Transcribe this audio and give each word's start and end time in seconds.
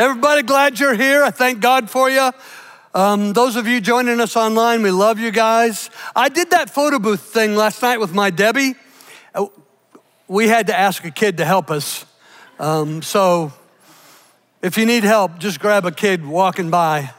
Everybody, 0.00 0.42
glad 0.44 0.80
you're 0.80 0.94
here. 0.94 1.22
I 1.22 1.30
thank 1.30 1.60
God 1.60 1.90
for 1.90 2.08
you. 2.08 2.32
Um, 2.94 3.34
those 3.34 3.56
of 3.56 3.66
you 3.66 3.82
joining 3.82 4.18
us 4.18 4.34
online, 4.34 4.80
we 4.80 4.90
love 4.90 5.18
you 5.18 5.30
guys. 5.30 5.90
I 6.16 6.30
did 6.30 6.52
that 6.52 6.70
photo 6.70 6.98
booth 6.98 7.20
thing 7.20 7.54
last 7.54 7.82
night 7.82 8.00
with 8.00 8.14
my 8.14 8.30
Debbie. 8.30 8.76
Uh, 9.34 9.48
we 10.26 10.48
had 10.48 10.68
to 10.68 10.74
ask 10.74 11.04
a 11.04 11.10
kid 11.10 11.36
to 11.36 11.44
help 11.44 11.70
us. 11.70 12.06
Um, 12.58 13.02
so 13.02 13.52
if 14.62 14.78
you 14.78 14.86
need 14.86 15.04
help, 15.04 15.38
just 15.38 15.60
grab 15.60 15.84
a 15.84 15.92
kid 15.92 16.24
walking 16.24 16.70
by. 16.70 17.10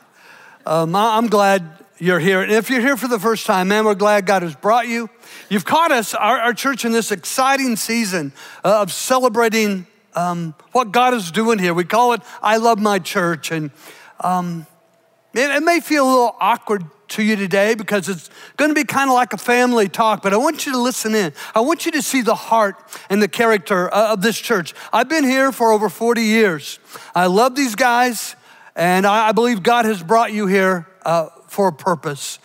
Um, 0.65 0.95
I'm 0.95 1.27
glad 1.27 1.85
you're 1.99 2.19
here. 2.19 2.41
And 2.41 2.51
if 2.51 2.71
you're 2.71 2.81
here 2.81 2.97
for 2.97 3.07
the 3.07 3.19
first 3.19 3.45
time, 3.45 3.67
man, 3.67 3.85
we're 3.85 3.93
glad 3.93 4.25
God 4.25 4.41
has 4.41 4.55
brought 4.55 4.87
you. 4.87 5.07
You've 5.49 5.65
caught 5.65 5.91
us, 5.91 6.15
our, 6.15 6.39
our 6.39 6.53
church, 6.55 6.83
in 6.83 6.93
this 6.93 7.11
exciting 7.11 7.75
season 7.75 8.33
uh, 8.65 8.81
of 8.81 8.91
celebrating 8.91 9.85
um, 10.15 10.55
what 10.71 10.91
God 10.91 11.13
is 11.13 11.31
doing 11.31 11.59
here. 11.59 11.73
We 11.73 11.83
call 11.83 12.13
it 12.13 12.21
I 12.41 12.57
Love 12.57 12.79
My 12.79 12.99
Church. 12.99 13.51
And 13.51 13.71
um, 14.19 14.65
it, 15.33 15.49
it 15.49 15.63
may 15.63 15.79
feel 15.79 16.05
a 16.05 16.09
little 16.09 16.35
awkward 16.39 16.83
to 17.09 17.23
you 17.23 17.35
today 17.35 17.75
because 17.75 18.07
it's 18.09 18.29
going 18.57 18.69
to 18.69 18.75
be 18.75 18.85
kind 18.85 19.09
of 19.09 19.13
like 19.13 19.33
a 19.33 19.37
family 19.37 19.89
talk, 19.89 20.23
but 20.23 20.33
I 20.33 20.37
want 20.37 20.65
you 20.65 20.71
to 20.71 20.77
listen 20.77 21.13
in. 21.13 21.33
I 21.53 21.59
want 21.59 21.85
you 21.85 21.91
to 21.93 22.01
see 22.01 22.21
the 22.21 22.35
heart 22.35 22.75
and 23.09 23.21
the 23.21 23.27
character 23.27 23.93
uh, 23.93 24.13
of 24.13 24.21
this 24.21 24.39
church. 24.39 24.73
I've 24.93 25.09
been 25.09 25.25
here 25.25 25.51
for 25.51 25.71
over 25.71 25.89
40 25.89 26.21
years. 26.21 26.79
I 27.13 27.27
love 27.27 27.55
these 27.55 27.75
guys, 27.75 28.35
and 28.75 29.05
I 29.05 29.33
believe 29.33 29.61
God 29.61 29.85
has 29.85 30.01
brought 30.01 30.31
you 30.31 30.47
here 30.47 30.87
uh, 31.05 31.27
for 31.47 31.67
a 31.67 31.73
purpose. 31.73 32.39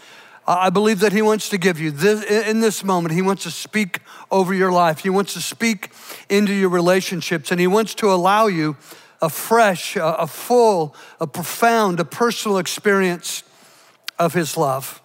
I 0.48 0.70
believe 0.70 1.00
that 1.00 1.12
He 1.12 1.22
wants 1.22 1.48
to 1.50 1.58
give 1.58 1.80
you 1.80 1.90
this 1.90 2.22
in 2.24 2.60
this 2.60 2.84
moment. 2.84 3.14
He 3.14 3.22
wants 3.22 3.44
to 3.44 3.50
speak 3.50 4.00
over 4.30 4.54
your 4.54 4.72
life. 4.72 5.00
He 5.00 5.10
wants 5.10 5.34
to 5.34 5.40
speak 5.40 5.90
into 6.28 6.52
your 6.52 6.68
relationships, 6.68 7.50
and 7.50 7.60
He 7.60 7.66
wants 7.66 7.94
to 7.96 8.12
allow 8.12 8.46
you 8.46 8.76
a 9.22 9.28
fresh, 9.28 9.96
a 9.96 10.26
full, 10.26 10.94
a 11.20 11.26
profound, 11.26 12.00
a 12.00 12.04
personal 12.04 12.58
experience 12.58 13.42
of 14.18 14.34
His 14.34 14.56
love. 14.56 15.00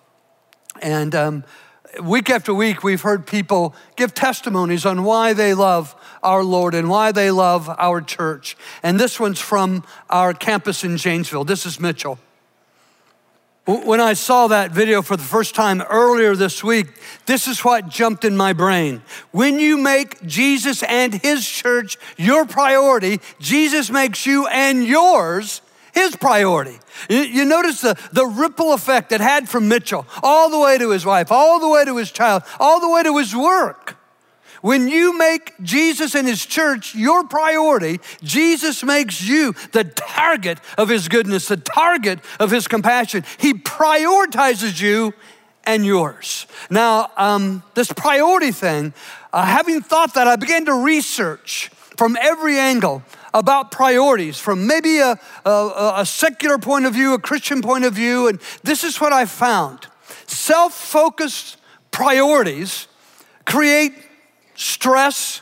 And 0.81 1.13
um, 1.15 1.43
week 2.01 2.29
after 2.29 2.53
week, 2.53 2.83
we've 2.83 3.01
heard 3.01 3.27
people 3.27 3.75
give 3.95 4.13
testimonies 4.13 4.85
on 4.85 5.03
why 5.03 5.33
they 5.33 5.53
love 5.53 5.95
our 6.23 6.43
Lord 6.43 6.73
and 6.73 6.89
why 6.89 7.11
they 7.11 7.31
love 7.31 7.69
our 7.77 8.01
church. 8.01 8.57
And 8.83 8.99
this 8.99 9.19
one's 9.19 9.39
from 9.39 9.83
our 10.09 10.33
campus 10.33 10.83
in 10.83 10.97
Janesville. 10.97 11.45
This 11.45 11.65
is 11.65 11.79
Mitchell. 11.79 12.19
When 13.65 14.01
I 14.01 14.13
saw 14.13 14.47
that 14.47 14.71
video 14.71 15.03
for 15.03 15.15
the 15.15 15.23
first 15.23 15.53
time 15.53 15.81
earlier 15.83 16.35
this 16.35 16.63
week, 16.63 16.87
this 17.27 17.47
is 17.47 17.63
what 17.63 17.89
jumped 17.89 18.25
in 18.25 18.35
my 18.35 18.53
brain. 18.53 19.03
When 19.29 19.59
you 19.59 19.77
make 19.77 20.25
Jesus 20.25 20.81
and 20.81 21.13
his 21.13 21.47
church 21.47 21.97
your 22.17 22.45
priority, 22.45 23.21
Jesus 23.39 23.91
makes 23.91 24.25
you 24.25 24.47
and 24.47 24.83
yours 24.83 25.61
his 25.93 26.15
priority. 26.15 26.79
You, 27.07 27.45
notice 27.45 27.81
the, 27.81 27.99
the 28.11 28.25
ripple 28.25 28.73
effect 28.73 29.11
it 29.11 29.21
had 29.21 29.47
from 29.47 29.67
Mitchell, 29.67 30.07
all 30.23 30.49
the 30.49 30.59
way 30.59 30.79
to 30.79 30.89
his 30.89 31.05
wife, 31.05 31.31
all 31.31 31.59
the 31.59 31.69
way 31.69 31.85
to 31.85 31.97
his 31.97 32.11
child, 32.11 32.41
all 32.59 32.79
the 32.79 32.89
way 32.89 33.03
to 33.03 33.15
his 33.17 33.35
work. 33.35 33.97
When 34.61 34.87
you 34.87 35.17
make 35.17 35.53
Jesus 35.61 36.15
and 36.15 36.27
his 36.27 36.45
church 36.45 36.95
your 36.95 37.23
priority, 37.23 37.99
Jesus 38.23 38.83
makes 38.83 39.21
you 39.21 39.53
the 39.71 39.83
target 39.83 40.59
of 40.77 40.89
his 40.89 41.07
goodness, 41.07 41.47
the 41.47 41.57
target 41.57 42.19
of 42.39 42.51
his 42.51 42.67
compassion. 42.67 43.23
He 43.39 43.53
prioritizes 43.53 44.79
you 44.79 45.13
and 45.63 45.85
yours. 45.85 46.47
Now, 46.69 47.11
um, 47.17 47.63
this 47.73 47.91
priority 47.91 48.51
thing, 48.51 48.93
uh, 49.33 49.45
having 49.45 49.81
thought 49.81 50.13
that, 50.13 50.27
I 50.27 50.35
began 50.35 50.65
to 50.65 50.83
research 50.83 51.69
from 51.97 52.17
every 52.19 52.57
angle 52.57 53.03
about 53.33 53.71
priorities, 53.71 54.39
from 54.39 54.67
maybe 54.67 54.99
a, 54.99 55.19
a, 55.45 55.93
a 55.97 56.05
secular 56.05 56.57
point 56.57 56.85
of 56.85 56.93
view, 56.93 57.13
a 57.13 57.19
Christian 57.19 57.61
point 57.61 57.85
of 57.85 57.93
view, 57.93 58.27
and 58.27 58.39
this 58.63 58.83
is 58.83 58.99
what 58.99 59.13
I 59.13 59.25
found. 59.25 59.87
Self 60.27 60.73
focused 60.73 61.57
priorities 61.91 62.87
create 63.45 63.93
stress, 64.61 65.41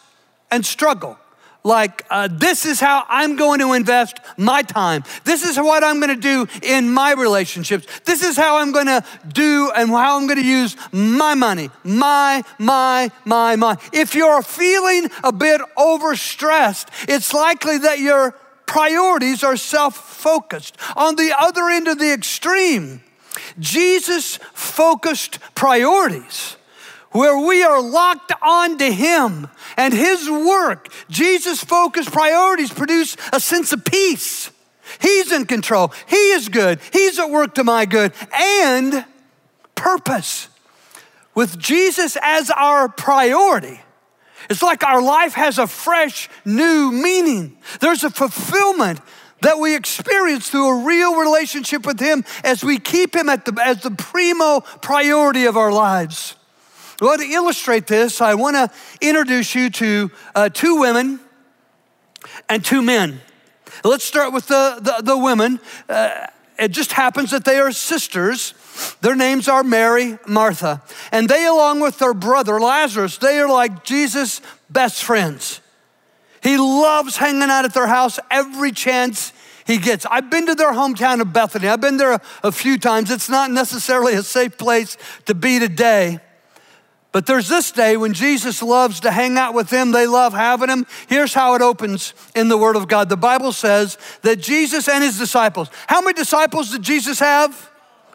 and 0.49 0.65
struggle. 0.65 1.17
Like, 1.61 2.05
uh, 2.09 2.29
this 2.31 2.65
is 2.65 2.79
how 2.79 3.03
I'm 3.09 3.35
going 3.35 3.59
to 3.59 3.73
invest 3.73 4.17
my 4.37 4.61
time. 4.61 5.03
This 5.25 5.43
is 5.43 5.57
what 5.57 5.83
I'm 5.83 5.99
going 5.99 6.15
to 6.15 6.21
do 6.21 6.47
in 6.63 6.89
my 6.89 7.11
relationships. 7.11 7.85
This 8.05 8.23
is 8.23 8.37
how 8.37 8.59
I'm 8.59 8.71
going 8.71 8.85
to 8.85 9.03
do 9.27 9.69
and 9.75 9.89
how 9.89 10.17
I'm 10.17 10.25
going 10.25 10.39
to 10.39 10.47
use 10.47 10.77
my 10.93 11.35
money. 11.35 11.69
My, 11.83 12.43
my, 12.57 13.11
my, 13.25 13.57
my. 13.57 13.77
If 13.91 14.15
you're 14.15 14.41
feeling 14.41 15.09
a 15.21 15.33
bit 15.33 15.59
overstressed, 15.77 16.87
it's 17.09 17.33
likely 17.33 17.77
that 17.79 17.99
your 17.99 18.31
priorities 18.65 19.43
are 19.43 19.57
self 19.57 19.95
focused. 19.95 20.77
On 20.95 21.17
the 21.17 21.35
other 21.37 21.69
end 21.69 21.89
of 21.89 21.99
the 21.99 22.13
extreme, 22.13 23.01
Jesus 23.59 24.37
focused 24.53 25.39
priorities 25.55 26.55
where 27.11 27.37
we 27.37 27.63
are 27.63 27.81
locked 27.81 28.31
onto 28.41 28.91
Him 28.91 29.47
and 29.77 29.93
His 29.93 30.29
work. 30.29 30.91
Jesus' 31.09 31.63
focused 31.63 32.11
priorities 32.11 32.71
produce 32.71 33.15
a 33.33 33.39
sense 33.39 33.73
of 33.73 33.85
peace. 33.85 34.51
He's 35.01 35.31
in 35.31 35.45
control, 35.45 35.93
He 36.07 36.31
is 36.31 36.49
good, 36.49 36.79
He's 36.91 37.19
at 37.19 37.29
work 37.29 37.55
to 37.55 37.63
my 37.63 37.85
good, 37.85 38.13
and 38.33 39.05
purpose. 39.75 40.49
With 41.35 41.57
Jesus 41.57 42.17
as 42.21 42.49
our 42.51 42.89
priority, 42.89 43.79
it's 44.49 44.63
like 44.63 44.83
our 44.83 45.01
life 45.01 45.33
has 45.33 45.57
a 45.57 45.67
fresh, 45.67 46.27
new 46.43 46.91
meaning. 46.91 47.57
There's 47.79 48.03
a 48.03 48.09
fulfillment 48.09 48.99
that 49.41 49.59
we 49.59 49.75
experience 49.75 50.49
through 50.49 50.67
a 50.67 50.85
real 50.85 51.15
relationship 51.15 51.85
with 51.85 51.99
Him 51.99 52.25
as 52.43 52.63
we 52.63 52.77
keep 52.79 53.15
Him 53.15 53.29
at 53.29 53.45
the, 53.45 53.61
as 53.63 53.81
the 53.83 53.91
primo 53.91 54.61
priority 54.81 55.45
of 55.45 55.55
our 55.55 55.71
lives. 55.71 56.35
Well, 57.01 57.17
to 57.17 57.23
illustrate 57.23 57.87
this, 57.87 58.19
I 58.19 58.35
want 58.35 58.55
to 58.55 58.69
introduce 58.99 59.55
you 59.55 59.69
to 59.69 60.11
uh, 60.35 60.49
two 60.49 60.79
women 60.79 61.19
and 62.49 62.63
two 62.63 62.81
men. 62.81 63.21
Let's 63.83 64.03
start 64.03 64.33
with 64.33 64.47
the, 64.47 64.79
the, 64.81 65.03
the 65.03 65.17
women. 65.17 65.61
Uh, 65.87 66.27
it 66.57 66.71
just 66.71 66.91
happens 66.91 67.31
that 67.31 67.45
they 67.45 67.57
are 67.59 67.71
sisters. 67.71 68.53
Their 68.99 69.15
names 69.15 69.47
are 69.47 69.63
Mary, 69.63 70.17
Martha, 70.27 70.81
and 71.11 71.29
they, 71.29 71.45
along 71.45 71.79
with 71.79 71.99
their 71.99 72.13
brother 72.13 72.59
Lazarus, 72.59 73.17
they 73.17 73.39
are 73.39 73.47
like 73.47 73.85
Jesus' 73.85 74.41
best 74.69 75.01
friends. 75.03 75.61
He 76.43 76.57
loves 76.57 77.15
hanging 77.15 77.49
out 77.49 77.63
at 77.63 77.73
their 77.73 77.87
house 77.87 78.19
every 78.29 78.71
chance 78.71 79.31
he 79.65 79.77
gets. 79.77 80.05
I've 80.05 80.29
been 80.29 80.47
to 80.47 80.55
their 80.55 80.73
hometown 80.73 81.21
of 81.21 81.31
Bethany. 81.31 81.67
I've 81.67 81.81
been 81.81 81.97
there 81.97 82.13
a, 82.13 82.21
a 82.43 82.51
few 82.51 82.77
times. 82.77 83.11
It's 83.11 83.29
not 83.29 83.51
necessarily 83.51 84.15
a 84.15 84.23
safe 84.23 84.57
place 84.57 84.97
to 85.25 85.35
be 85.35 85.59
today. 85.59 86.19
But 87.11 87.25
there's 87.25 87.49
this 87.49 87.71
day 87.71 87.97
when 87.97 88.13
Jesus 88.13 88.61
loves 88.61 88.99
to 88.99 89.11
hang 89.11 89.37
out 89.37 89.55
with 89.55 89.69
them. 89.69 89.91
They 89.91 90.05
love 90.05 90.33
having 90.33 90.69
him. 90.69 90.85
Here's 91.07 91.33
how 91.33 91.55
it 91.55 91.61
opens 91.61 92.13
in 92.35 92.49
the 92.49 92.57
Word 92.57 92.75
of 92.75 92.87
God. 92.87 93.09
The 93.09 93.17
Bible 93.17 93.51
says 93.51 93.97
that 94.21 94.35
Jesus 94.37 94.87
and 94.87 95.03
his 95.03 95.17
disciples, 95.17 95.69
how 95.87 96.01
many 96.01 96.13
disciples 96.13 96.71
did 96.71 96.83
Jesus 96.83 97.19
have? 97.19 97.69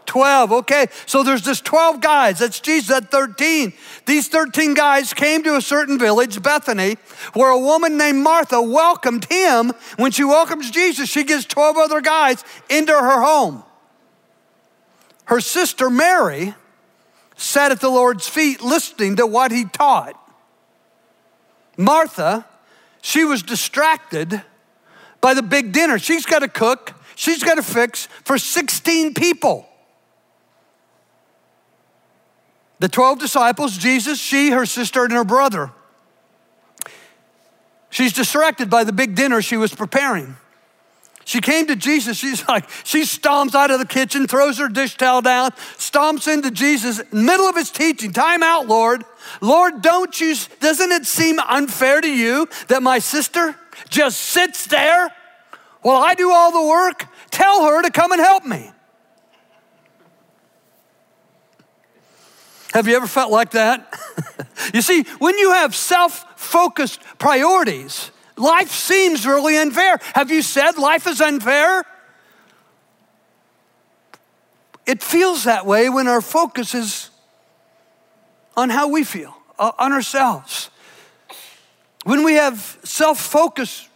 12, 0.06 0.52
okay. 0.52 0.86
So 1.06 1.22
there's 1.22 1.42
this 1.42 1.60
12 1.60 2.00
guys. 2.00 2.38
That's 2.38 2.60
Jesus 2.60 2.94
at 2.94 3.10
13. 3.10 3.72
These 4.06 4.28
13 4.28 4.74
guys 4.74 5.14
came 5.14 5.42
to 5.44 5.56
a 5.56 5.62
certain 5.62 5.98
village, 5.98 6.40
Bethany, 6.42 6.96
where 7.32 7.50
a 7.50 7.58
woman 7.58 7.96
named 7.96 8.22
Martha 8.22 8.60
welcomed 8.60 9.24
him. 9.24 9.72
When 9.96 10.12
she 10.12 10.22
welcomes 10.22 10.70
Jesus, 10.70 11.08
she 11.08 11.24
gets 11.24 11.46
12 11.46 11.76
other 11.76 12.00
guys 12.00 12.44
into 12.68 12.92
her 12.92 13.22
home. 13.22 13.64
Her 15.24 15.40
sister 15.40 15.88
Mary, 15.88 16.54
sat 17.36 17.72
at 17.72 17.80
the 17.80 17.88
Lord's 17.88 18.28
feet 18.28 18.62
listening 18.62 19.16
to 19.16 19.26
what 19.26 19.50
he 19.50 19.64
taught. 19.64 20.20
Martha, 21.76 22.46
she 23.02 23.24
was 23.24 23.42
distracted 23.42 24.42
by 25.20 25.34
the 25.34 25.42
big 25.42 25.72
dinner. 25.72 25.98
She's 25.98 26.26
got 26.26 26.40
to 26.40 26.48
cook, 26.48 26.94
she's 27.14 27.42
got 27.42 27.54
to 27.54 27.62
fix 27.62 28.06
for 28.24 28.38
16 28.38 29.14
people. 29.14 29.68
The 32.80 32.88
12 32.88 33.18
disciples, 33.18 33.78
Jesus, 33.78 34.20
she, 34.20 34.50
her 34.50 34.66
sister, 34.66 35.04
and 35.04 35.12
her 35.12 35.24
brother. 35.24 35.70
She's 37.90 38.12
distracted 38.12 38.68
by 38.68 38.84
the 38.84 38.92
big 38.92 39.14
dinner 39.14 39.40
she 39.40 39.56
was 39.56 39.74
preparing. 39.74 40.36
She 41.24 41.40
came 41.40 41.66
to 41.66 41.76
Jesus. 41.76 42.18
She's 42.18 42.46
like, 42.48 42.68
she 42.84 43.02
stomps 43.02 43.54
out 43.54 43.70
of 43.70 43.78
the 43.78 43.86
kitchen, 43.86 44.26
throws 44.26 44.58
her 44.58 44.68
dish 44.68 44.96
towel 44.96 45.22
down, 45.22 45.50
stomps 45.78 46.32
into 46.32 46.50
Jesus, 46.50 47.00
middle 47.12 47.46
of 47.46 47.56
his 47.56 47.70
teaching. 47.70 48.12
Time 48.12 48.42
out, 48.42 48.66
Lord. 48.66 49.04
Lord, 49.40 49.80
don't 49.80 50.18
you, 50.20 50.34
doesn't 50.60 50.92
it 50.92 51.06
seem 51.06 51.38
unfair 51.38 52.00
to 52.00 52.10
you 52.10 52.48
that 52.68 52.82
my 52.82 52.98
sister 52.98 53.56
just 53.88 54.20
sits 54.20 54.66
there 54.66 55.14
while 55.82 56.02
I 56.02 56.14
do 56.14 56.30
all 56.30 56.52
the 56.52 56.68
work? 56.68 57.06
Tell 57.30 57.64
her 57.64 57.82
to 57.82 57.90
come 57.90 58.12
and 58.12 58.20
help 58.20 58.44
me. 58.44 58.70
Have 62.74 62.88
you 62.88 62.96
ever 62.96 63.06
felt 63.06 63.30
like 63.30 63.52
that? 63.52 63.94
you 64.74 64.82
see, 64.82 65.04
when 65.18 65.38
you 65.38 65.52
have 65.52 65.76
self 65.76 66.26
focused 66.38 67.00
priorities, 67.18 68.10
Life 68.36 68.70
seems 68.70 69.26
really 69.26 69.56
unfair. 69.56 69.98
Have 70.14 70.30
you 70.30 70.42
said 70.42 70.76
life 70.76 71.06
is 71.06 71.20
unfair? 71.20 71.84
It 74.86 75.02
feels 75.02 75.44
that 75.44 75.64
way 75.64 75.88
when 75.88 76.08
our 76.08 76.20
focus 76.20 76.74
is 76.74 77.10
on 78.56 78.70
how 78.70 78.88
we 78.88 79.04
feel, 79.04 79.34
uh, 79.58 79.72
on 79.78 79.92
ourselves. 79.92 80.70
When 82.04 82.22
we 82.22 82.34
have 82.34 82.78
self 82.84 83.18
focused 83.18 83.88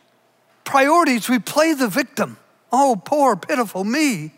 priorities, 0.64 1.28
we 1.28 1.38
play 1.38 1.74
the 1.74 1.88
victim. 1.88 2.38
Oh, 2.72 3.00
poor, 3.02 3.36
pitiful 3.36 3.84
me. 3.84 4.32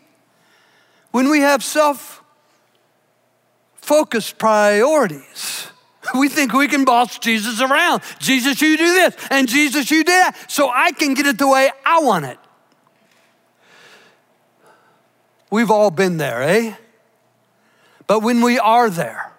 When 1.11 1.29
we 1.29 1.39
have 1.41 1.63
self 1.63 2.23
focused 3.75 4.37
priorities, 4.37 5.70
we 6.13 6.29
think 6.29 6.53
we 6.53 6.67
can 6.67 6.85
boss 6.85 7.19
Jesus 7.19 7.61
around. 7.61 8.01
Jesus, 8.19 8.61
you 8.61 8.77
do 8.77 8.93
this, 8.93 9.15
and 9.29 9.47
Jesus, 9.47 9.91
you 9.91 10.03
do 10.03 10.11
that, 10.11 10.35
so 10.47 10.69
I 10.69 10.91
can 10.91 11.13
get 11.13 11.25
it 11.25 11.37
the 11.37 11.47
way 11.47 11.69
I 11.85 12.01
want 12.01 12.25
it. 12.25 12.37
We've 15.49 15.69
all 15.69 15.91
been 15.91 16.17
there, 16.17 16.41
eh? 16.41 16.75
But 18.07 18.21
when 18.21 18.41
we 18.41 18.57
are 18.57 18.89
there, 18.89 19.31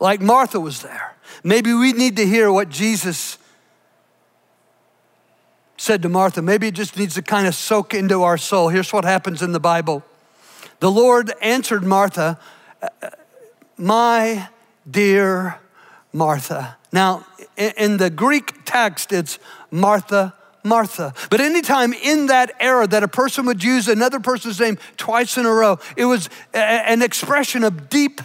like 0.00 0.20
Martha 0.20 0.58
was 0.58 0.82
there, 0.82 1.16
maybe 1.42 1.72
we 1.72 1.92
need 1.92 2.16
to 2.16 2.26
hear 2.26 2.50
what 2.50 2.68
Jesus 2.68 3.38
said 5.76 6.02
to 6.02 6.08
Martha. 6.08 6.40
Maybe 6.40 6.68
it 6.68 6.74
just 6.74 6.96
needs 6.96 7.14
to 7.14 7.22
kind 7.22 7.46
of 7.46 7.54
soak 7.54 7.94
into 7.94 8.22
our 8.22 8.38
soul. 8.38 8.68
Here's 8.68 8.92
what 8.92 9.04
happens 9.04 9.42
in 9.42 9.52
the 9.52 9.60
Bible 9.60 10.02
The 10.80 10.90
Lord 10.90 11.32
answered 11.42 11.84
Martha, 11.84 12.38
My 13.76 14.48
dear 14.90 15.58
Martha. 16.12 16.76
Now, 16.92 17.26
in 17.56 17.96
the 17.96 18.10
Greek 18.10 18.64
text, 18.64 19.12
it's 19.12 19.38
Martha, 19.70 20.34
Martha. 20.62 21.12
But 21.30 21.40
anytime 21.40 21.92
in 21.92 22.26
that 22.26 22.52
era 22.60 22.86
that 22.86 23.02
a 23.02 23.08
person 23.08 23.46
would 23.46 23.62
use 23.62 23.88
another 23.88 24.20
person's 24.20 24.60
name 24.60 24.78
twice 24.96 25.36
in 25.36 25.46
a 25.46 25.52
row, 25.52 25.78
it 25.96 26.04
was 26.04 26.28
an 26.52 27.02
expression 27.02 27.64
of 27.64 27.90
deep 27.90 28.20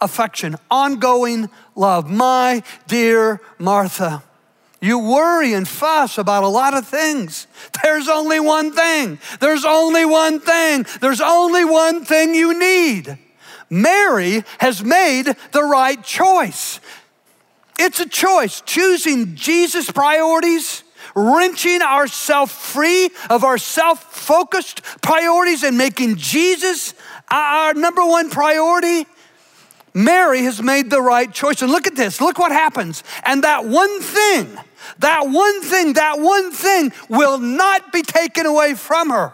affection, 0.00 0.56
ongoing 0.70 1.48
love. 1.74 2.10
My 2.10 2.62
dear 2.86 3.40
Martha. 3.58 4.22
You 4.82 4.98
worry 4.98 5.52
and 5.52 5.68
fuss 5.68 6.16
about 6.16 6.42
a 6.42 6.48
lot 6.48 6.72
of 6.72 6.88
things. 6.88 7.46
There's 7.82 8.08
only 8.08 8.40
one 8.40 8.72
thing. 8.72 9.18
There's 9.38 9.66
only 9.66 10.06
one 10.06 10.40
thing. 10.40 10.86
There's 11.00 11.20
only 11.20 11.66
one 11.66 12.04
thing 12.04 12.34
you 12.34 12.58
need. 12.58 13.18
Mary 13.70 14.42
has 14.58 14.84
made 14.84 15.26
the 15.52 15.62
right 15.62 16.02
choice. 16.02 16.80
It's 17.78 18.00
a 18.00 18.08
choice 18.08 18.60
choosing 18.66 19.36
Jesus' 19.36 19.90
priorities, 19.90 20.82
wrenching 21.14 21.80
ourselves 21.80 22.52
free 22.52 23.10
of 23.30 23.44
our 23.44 23.56
self 23.56 24.02
focused 24.12 24.82
priorities, 25.00 25.62
and 25.62 25.78
making 25.78 26.16
Jesus 26.16 26.94
our 27.30 27.72
number 27.72 28.04
one 28.04 28.28
priority. 28.28 29.06
Mary 29.94 30.42
has 30.42 30.62
made 30.62 30.90
the 30.90 31.00
right 31.00 31.32
choice. 31.32 31.62
And 31.62 31.70
look 31.70 31.86
at 31.86 31.96
this 31.96 32.20
look 32.20 32.38
what 32.38 32.52
happens. 32.52 33.02
And 33.24 33.44
that 33.44 33.64
one 33.64 34.00
thing, 34.00 34.58
that 34.98 35.28
one 35.28 35.62
thing, 35.62 35.94
that 35.94 36.20
one 36.20 36.52
thing 36.52 36.92
will 37.08 37.38
not 37.38 37.92
be 37.92 38.02
taken 38.02 38.46
away 38.46 38.74
from 38.74 39.10
her. 39.10 39.32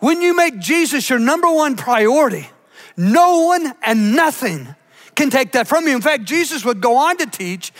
When 0.00 0.20
you 0.20 0.34
make 0.34 0.58
Jesus 0.58 1.08
your 1.08 1.18
number 1.18 1.50
one 1.50 1.76
priority, 1.76 2.48
no 2.96 3.44
one 3.44 3.72
and 3.82 4.16
nothing 4.16 4.74
can 5.14 5.30
take 5.30 5.52
that 5.52 5.68
from 5.68 5.86
you. 5.86 5.94
In 5.94 6.00
fact, 6.00 6.24
Jesus 6.24 6.64
would 6.64 6.80
go 6.80 6.96
on 6.96 7.18
to 7.18 7.26
teach 7.26 7.72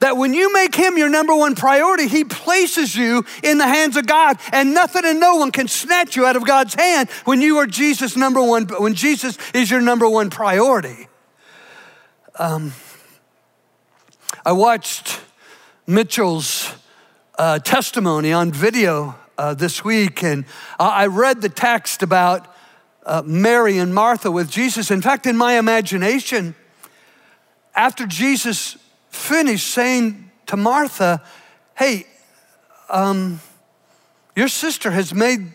that 0.00 0.16
when 0.16 0.34
you 0.34 0.52
make 0.52 0.74
him 0.74 0.98
your 0.98 1.08
number 1.08 1.34
one 1.34 1.54
priority, 1.54 2.08
he 2.08 2.24
places 2.24 2.94
you 2.94 3.24
in 3.42 3.56
the 3.58 3.66
hands 3.66 3.96
of 3.96 4.06
God, 4.06 4.38
and 4.52 4.74
nothing 4.74 5.02
and 5.04 5.18
no 5.18 5.36
one 5.36 5.50
can 5.50 5.68
snatch 5.68 6.16
you 6.16 6.26
out 6.26 6.36
of 6.36 6.46
God's 6.46 6.74
hand 6.74 7.08
when 7.24 7.40
you 7.40 7.56
are 7.58 7.66
Jesus' 7.66 8.16
number 8.16 8.42
one, 8.42 8.66
when 8.66 8.94
Jesus 8.94 9.38
is 9.54 9.70
your 9.70 9.80
number 9.80 10.08
one 10.08 10.28
priority. 10.28 11.08
Um, 12.38 12.72
I 14.44 14.52
watched 14.52 15.20
Mitchell's 15.86 16.70
uh, 17.38 17.60
testimony 17.60 18.32
on 18.32 18.52
video 18.52 19.16
uh, 19.36 19.54
this 19.54 19.84
week, 19.84 20.22
and 20.22 20.44
I 20.78 21.06
read 21.06 21.40
the 21.40 21.48
text 21.48 22.02
about 22.02 22.54
uh, 23.04 23.22
Mary 23.24 23.78
and 23.78 23.94
Martha 23.94 24.30
with 24.30 24.50
Jesus. 24.50 24.90
In 24.90 25.02
fact, 25.02 25.26
in 25.26 25.36
my 25.36 25.58
imagination, 25.58 26.54
after 27.74 28.06
Jesus 28.06 28.76
finished 29.10 29.68
saying 29.68 30.30
to 30.46 30.56
Martha, 30.56 31.22
Hey, 31.76 32.06
um, 32.88 33.40
your 34.36 34.48
sister 34.48 34.90
has 34.90 35.12
made 35.14 35.52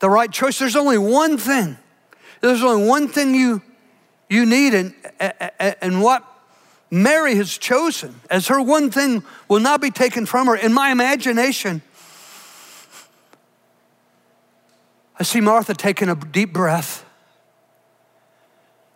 the 0.00 0.10
right 0.10 0.30
choice. 0.30 0.58
There's 0.58 0.76
only 0.76 0.98
one 0.98 1.38
thing. 1.38 1.76
There's 2.40 2.62
only 2.62 2.86
one 2.86 3.08
thing 3.08 3.34
you, 3.34 3.62
you 4.28 4.44
need, 4.44 4.74
and, 4.74 4.94
and 5.80 6.02
what 6.02 6.24
Mary 6.90 7.34
has 7.36 7.56
chosen 7.56 8.14
as 8.30 8.48
her 8.48 8.60
one 8.60 8.90
thing 8.90 9.24
will 9.48 9.60
not 9.60 9.80
be 9.80 9.90
taken 9.90 10.26
from 10.26 10.46
her. 10.46 10.56
In 10.56 10.72
my 10.72 10.90
imagination, 10.90 11.82
I 15.18 15.22
see 15.22 15.40
Martha 15.40 15.74
taking 15.74 16.08
a 16.08 16.16
deep 16.16 16.52
breath, 16.52 17.04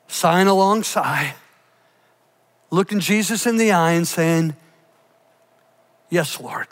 sighing 0.09 0.49
a 0.49 0.55
long 0.55 0.82
sigh, 0.82 1.35
looking 2.70 3.00
Jesus 3.00 3.47
in 3.47 3.56
the 3.56 3.73
eye 3.73 3.93
and 3.93 4.06
saying, 4.06 4.56
Yes, 6.11 6.41
Lord, 6.41 6.69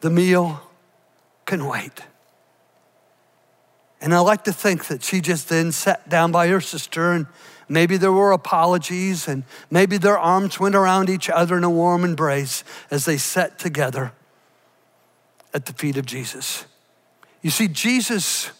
the 0.00 0.10
meal 0.10 0.60
can 1.46 1.66
wait. 1.66 2.02
And 4.00 4.12
I 4.12 4.18
like 4.18 4.44
to 4.44 4.52
think 4.52 4.86
that 4.88 5.02
she 5.02 5.20
just 5.20 5.48
then 5.48 5.72
sat 5.72 6.08
down 6.08 6.32
by 6.32 6.48
her 6.48 6.60
sister 6.60 7.12
and 7.12 7.26
maybe 7.68 7.96
there 7.96 8.12
were 8.12 8.32
apologies 8.32 9.28
and 9.28 9.44
maybe 9.70 9.96
their 9.96 10.18
arms 10.18 10.60
went 10.60 10.74
around 10.74 11.08
each 11.08 11.30
other 11.30 11.56
in 11.56 11.64
a 11.64 11.70
warm 11.70 12.04
embrace 12.04 12.64
as 12.90 13.04
they 13.04 13.16
sat 13.16 13.58
together 13.58 14.12
at 15.54 15.66
the 15.66 15.72
feet 15.72 15.96
of 15.96 16.04
Jesus. 16.04 16.66
You 17.42 17.50
see, 17.50 17.68
Jesus 17.68 18.50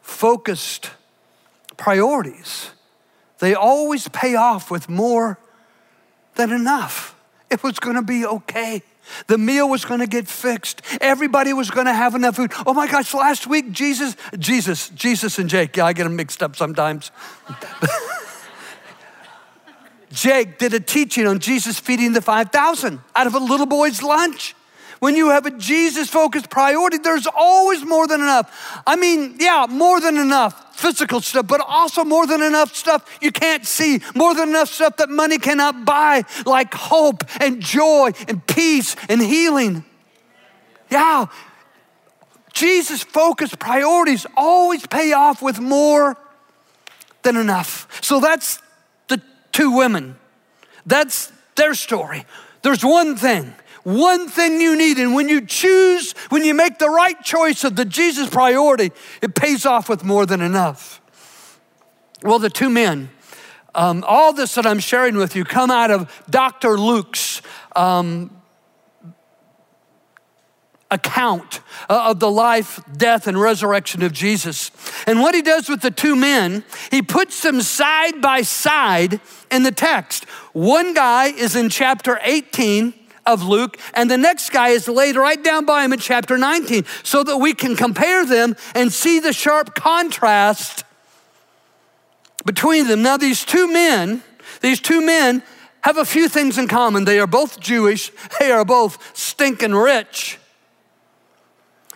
focused 0.00 0.90
priorities. 1.76 2.70
They 3.38 3.54
always 3.54 4.08
pay 4.08 4.34
off 4.34 4.70
with 4.70 4.88
more 4.88 5.38
than 6.34 6.50
enough. 6.50 7.14
It 7.50 7.62
was 7.62 7.78
gonna 7.78 8.02
be 8.02 8.26
okay. 8.26 8.82
The 9.26 9.38
meal 9.38 9.68
was 9.68 9.84
gonna 9.84 10.06
get 10.06 10.28
fixed. 10.28 10.82
Everybody 11.00 11.52
was 11.52 11.70
gonna 11.70 11.94
have 11.94 12.14
enough 12.14 12.36
food. 12.36 12.52
Oh 12.66 12.74
my 12.74 12.86
gosh, 12.86 13.12
last 13.12 13.46
week, 13.46 13.72
Jesus, 13.72 14.16
Jesus, 14.38 14.90
Jesus 14.90 15.38
and 15.38 15.48
Jake, 15.50 15.76
yeah, 15.76 15.86
I 15.86 15.92
get 15.92 16.04
them 16.04 16.16
mixed 16.16 16.42
up 16.42 16.56
sometimes. 16.56 17.10
Jake 20.12 20.58
did 20.58 20.74
a 20.74 20.80
teaching 20.80 21.26
on 21.26 21.38
Jesus 21.38 21.78
feeding 21.78 22.12
the 22.12 22.20
5,000 22.22 23.00
out 23.14 23.26
of 23.26 23.34
a 23.34 23.38
little 23.38 23.66
boy's 23.66 24.02
lunch. 24.02 24.54
When 25.00 25.16
you 25.16 25.30
have 25.30 25.46
a 25.46 25.50
Jesus 25.50 26.08
focused 26.08 26.50
priority, 26.50 26.98
there's 26.98 27.26
always 27.26 27.84
more 27.84 28.06
than 28.06 28.20
enough. 28.20 28.82
I 28.86 28.96
mean, 28.96 29.36
yeah, 29.40 29.66
more 29.68 30.00
than 30.00 30.18
enough 30.18 30.76
physical 30.76 31.20
stuff, 31.20 31.46
but 31.46 31.60
also 31.66 32.04
more 32.04 32.26
than 32.26 32.42
enough 32.42 32.74
stuff 32.74 33.18
you 33.20 33.32
can't 33.32 33.66
see, 33.66 34.00
more 34.14 34.34
than 34.34 34.50
enough 34.50 34.68
stuff 34.68 34.96
that 34.98 35.10
money 35.10 35.38
cannot 35.38 35.84
buy, 35.84 36.24
like 36.46 36.72
hope 36.72 37.24
and 37.40 37.60
joy 37.60 38.12
and 38.28 38.46
peace 38.46 38.94
and 39.08 39.20
healing. 39.20 39.84
Yeah, 40.90 41.26
Jesus 42.52 43.02
focused 43.02 43.58
priorities 43.58 44.26
always 44.36 44.86
pay 44.86 45.12
off 45.12 45.40
with 45.40 45.60
more 45.60 46.16
than 47.22 47.36
enough. 47.36 47.86
So 48.02 48.20
that's 48.20 48.60
the 49.08 49.22
two 49.52 49.70
women. 49.70 50.16
That's 50.84 51.32
their 51.56 51.74
story. 51.74 52.24
There's 52.62 52.84
one 52.84 53.16
thing 53.16 53.54
one 53.82 54.28
thing 54.28 54.60
you 54.60 54.76
need. 54.76 54.98
And 54.98 55.14
when 55.14 55.28
you 55.28 55.44
choose, 55.44 56.12
when 56.28 56.44
you 56.44 56.54
make 56.54 56.78
the 56.78 56.90
right 56.90 57.20
choice 57.22 57.64
of 57.64 57.76
the 57.76 57.84
Jesus 57.84 58.28
priority, 58.28 58.92
it 59.22 59.34
pays 59.34 59.64
off 59.64 59.88
with 59.88 60.04
more 60.04 60.26
than 60.26 60.40
enough. 60.40 61.00
Well, 62.22 62.38
the 62.38 62.50
two 62.50 62.68
men, 62.68 63.10
um, 63.74 64.04
all 64.06 64.32
this 64.32 64.54
that 64.56 64.66
I'm 64.66 64.80
sharing 64.80 65.16
with 65.16 65.34
you 65.34 65.44
come 65.44 65.70
out 65.70 65.90
of 65.90 66.22
Dr. 66.28 66.78
Luke's 66.78 67.40
um, 67.74 68.30
account 70.90 71.60
of 71.88 72.20
the 72.20 72.30
life, 72.30 72.80
death, 72.96 73.26
and 73.26 73.40
resurrection 73.40 74.02
of 74.02 74.12
Jesus. 74.12 74.70
And 75.06 75.20
what 75.20 75.34
he 75.34 75.42
does 75.42 75.68
with 75.68 75.82
the 75.82 75.90
two 75.90 76.16
men, 76.16 76.64
he 76.90 77.00
puts 77.00 77.42
them 77.42 77.62
side 77.62 78.20
by 78.20 78.42
side 78.42 79.20
in 79.50 79.62
the 79.62 79.72
text. 79.72 80.24
One 80.52 80.92
guy 80.92 81.26
is 81.26 81.54
in 81.54 81.70
chapter 81.70 82.18
18 82.22 82.92
of 83.26 83.42
Luke, 83.42 83.78
and 83.94 84.10
the 84.10 84.18
next 84.18 84.50
guy 84.50 84.70
is 84.70 84.88
laid 84.88 85.16
right 85.16 85.42
down 85.42 85.64
by 85.64 85.84
him 85.84 85.92
in 85.92 85.98
chapter 85.98 86.36
19, 86.38 86.84
so 87.02 87.22
that 87.22 87.36
we 87.36 87.54
can 87.54 87.76
compare 87.76 88.24
them 88.24 88.56
and 88.74 88.92
see 88.92 89.20
the 89.20 89.32
sharp 89.32 89.74
contrast 89.74 90.84
between 92.44 92.86
them. 92.86 93.02
Now, 93.02 93.16
these 93.16 93.44
two 93.44 93.72
men, 93.72 94.22
these 94.60 94.80
two 94.80 95.04
men 95.04 95.42
have 95.82 95.96
a 95.96 96.04
few 96.04 96.28
things 96.28 96.58
in 96.58 96.68
common. 96.68 97.04
They 97.04 97.18
are 97.18 97.26
both 97.26 97.60
Jewish, 97.60 98.12
they 98.38 98.50
are 98.52 98.64
both 98.64 99.16
stinking 99.16 99.74
rich, 99.74 100.38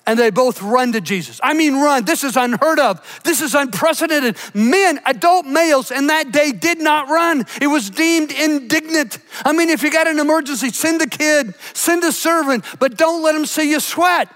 and 0.07 0.19
they 0.19 0.31
both 0.31 0.61
run 0.63 0.93
to 0.93 1.01
Jesus. 1.01 1.41
I 1.43 1.55
mean, 1.55 1.81
run. 1.81 2.05
This 2.05 2.25
is 2.25 2.37
unheard 2.37 2.79
of. 2.79 3.01
This 3.25 3.41
is 3.41 3.55
unprecedented. 3.55 4.37
Men, 4.53 5.01
adult 5.07 5.47
males 5.47 5.91
in 5.91 6.09
that 6.09 6.31
day 6.31 6.53
did 6.53 6.79
not 6.79 7.09
run. 7.09 7.45
It 7.61 7.69
was 7.69 7.91
deemed 7.91 8.31
indignant. 8.31 9.19
I 9.45 9.53
mean, 9.53 9.71
if 9.71 9.83
you 9.83 9.91
got 9.91 10.07
an 10.07 10.19
emergency, 10.19 10.71
send 10.71 11.01
a 11.01 11.07
kid, 11.07 11.55
send 11.73 12.05
a 12.05 12.13
servant, 12.13 12.65
but 12.79 12.97
don't 12.97 13.23
let 13.23 13.33
them 13.33 13.47
see 13.47 13.71
you 13.71 13.81
sweat. 13.81 14.29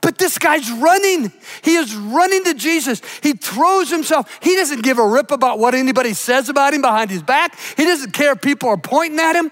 But 0.00 0.18
this 0.18 0.38
guy's 0.38 0.70
running. 0.70 1.32
He 1.62 1.74
is 1.74 1.94
running 1.96 2.44
to 2.44 2.54
Jesus. 2.54 3.00
He 3.22 3.32
throws 3.32 3.90
himself. 3.90 4.38
He 4.40 4.54
doesn't 4.54 4.82
give 4.82 4.98
a 4.98 5.06
rip 5.06 5.32
about 5.32 5.58
what 5.58 5.74
anybody 5.74 6.14
says 6.14 6.48
about 6.48 6.74
him 6.74 6.82
behind 6.82 7.10
his 7.10 7.22
back. 7.22 7.58
He 7.76 7.84
doesn't 7.84 8.12
care 8.12 8.32
if 8.32 8.40
people 8.40 8.68
are 8.68 8.76
pointing 8.76 9.18
at 9.18 9.34
him. 9.34 9.50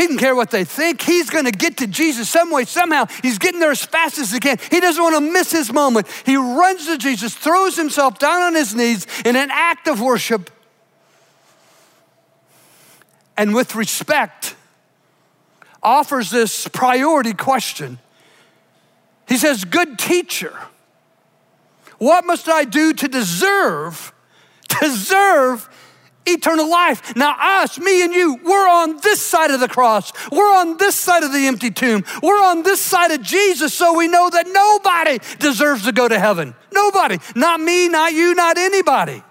He 0.00 0.06
doesn't 0.06 0.18
care 0.18 0.34
what 0.34 0.50
they 0.50 0.64
think. 0.64 1.02
He's 1.02 1.28
going 1.28 1.44
to 1.44 1.50
get 1.50 1.76
to 1.76 1.86
Jesus 1.86 2.30
some 2.30 2.50
way, 2.50 2.64
somehow. 2.64 3.04
He's 3.20 3.36
getting 3.36 3.60
there 3.60 3.70
as 3.70 3.84
fast 3.84 4.18
as 4.18 4.32
he 4.32 4.40
can. 4.40 4.56
He 4.70 4.80
doesn't 4.80 5.02
want 5.02 5.14
to 5.16 5.20
miss 5.20 5.52
his 5.52 5.70
moment. 5.70 6.06
He 6.24 6.36
runs 6.36 6.86
to 6.86 6.96
Jesus, 6.96 7.34
throws 7.34 7.76
himself 7.76 8.18
down 8.18 8.40
on 8.40 8.54
his 8.54 8.74
knees 8.74 9.06
in 9.26 9.36
an 9.36 9.50
act 9.52 9.88
of 9.88 10.00
worship, 10.00 10.50
and 13.36 13.54
with 13.54 13.74
respect, 13.74 14.56
offers 15.82 16.30
this 16.30 16.66
priority 16.68 17.34
question 17.34 17.98
he 19.30 19.36
says, 19.36 19.64
Good 19.64 19.96
teacher, 19.96 20.52
what 21.98 22.26
must 22.26 22.48
I 22.48 22.64
do 22.64 22.92
to 22.92 23.06
deserve, 23.06 24.12
deserve 24.80 25.69
eternal 26.26 26.70
life? 26.70 27.14
Now, 27.16 27.36
us, 27.62 27.78
me 27.78 28.02
and 28.02 28.14
you, 28.14 28.38
we're 28.44 28.68
on 28.68 28.98
this 28.98 29.20
side 29.20 29.50
of 29.50 29.60
the 29.60 29.68
cross. 29.68 30.12
We're 30.30 30.54
on 30.56 30.76
this 30.76 30.94
side 30.94 31.22
of 31.22 31.32
the 31.32 31.46
empty 31.46 31.70
tomb. 31.70 32.04
We're 32.22 32.42
on 32.42 32.62
this 32.62 32.80
side 32.80 33.10
of 33.10 33.22
Jesus, 33.22 33.74
so 33.74 33.96
we 33.96 34.08
know 34.08 34.30
that 34.30 34.46
nobody 34.48 35.18
deserves 35.38 35.84
to 35.84 35.92
go 35.92 36.08
to 36.08 36.18
heaven. 36.18 36.54
Nobody. 36.72 37.18
Not 37.34 37.60
me, 37.60 37.88
not 37.88 38.12
you, 38.12 38.34
not 38.34 38.58
anybody. 38.58 39.22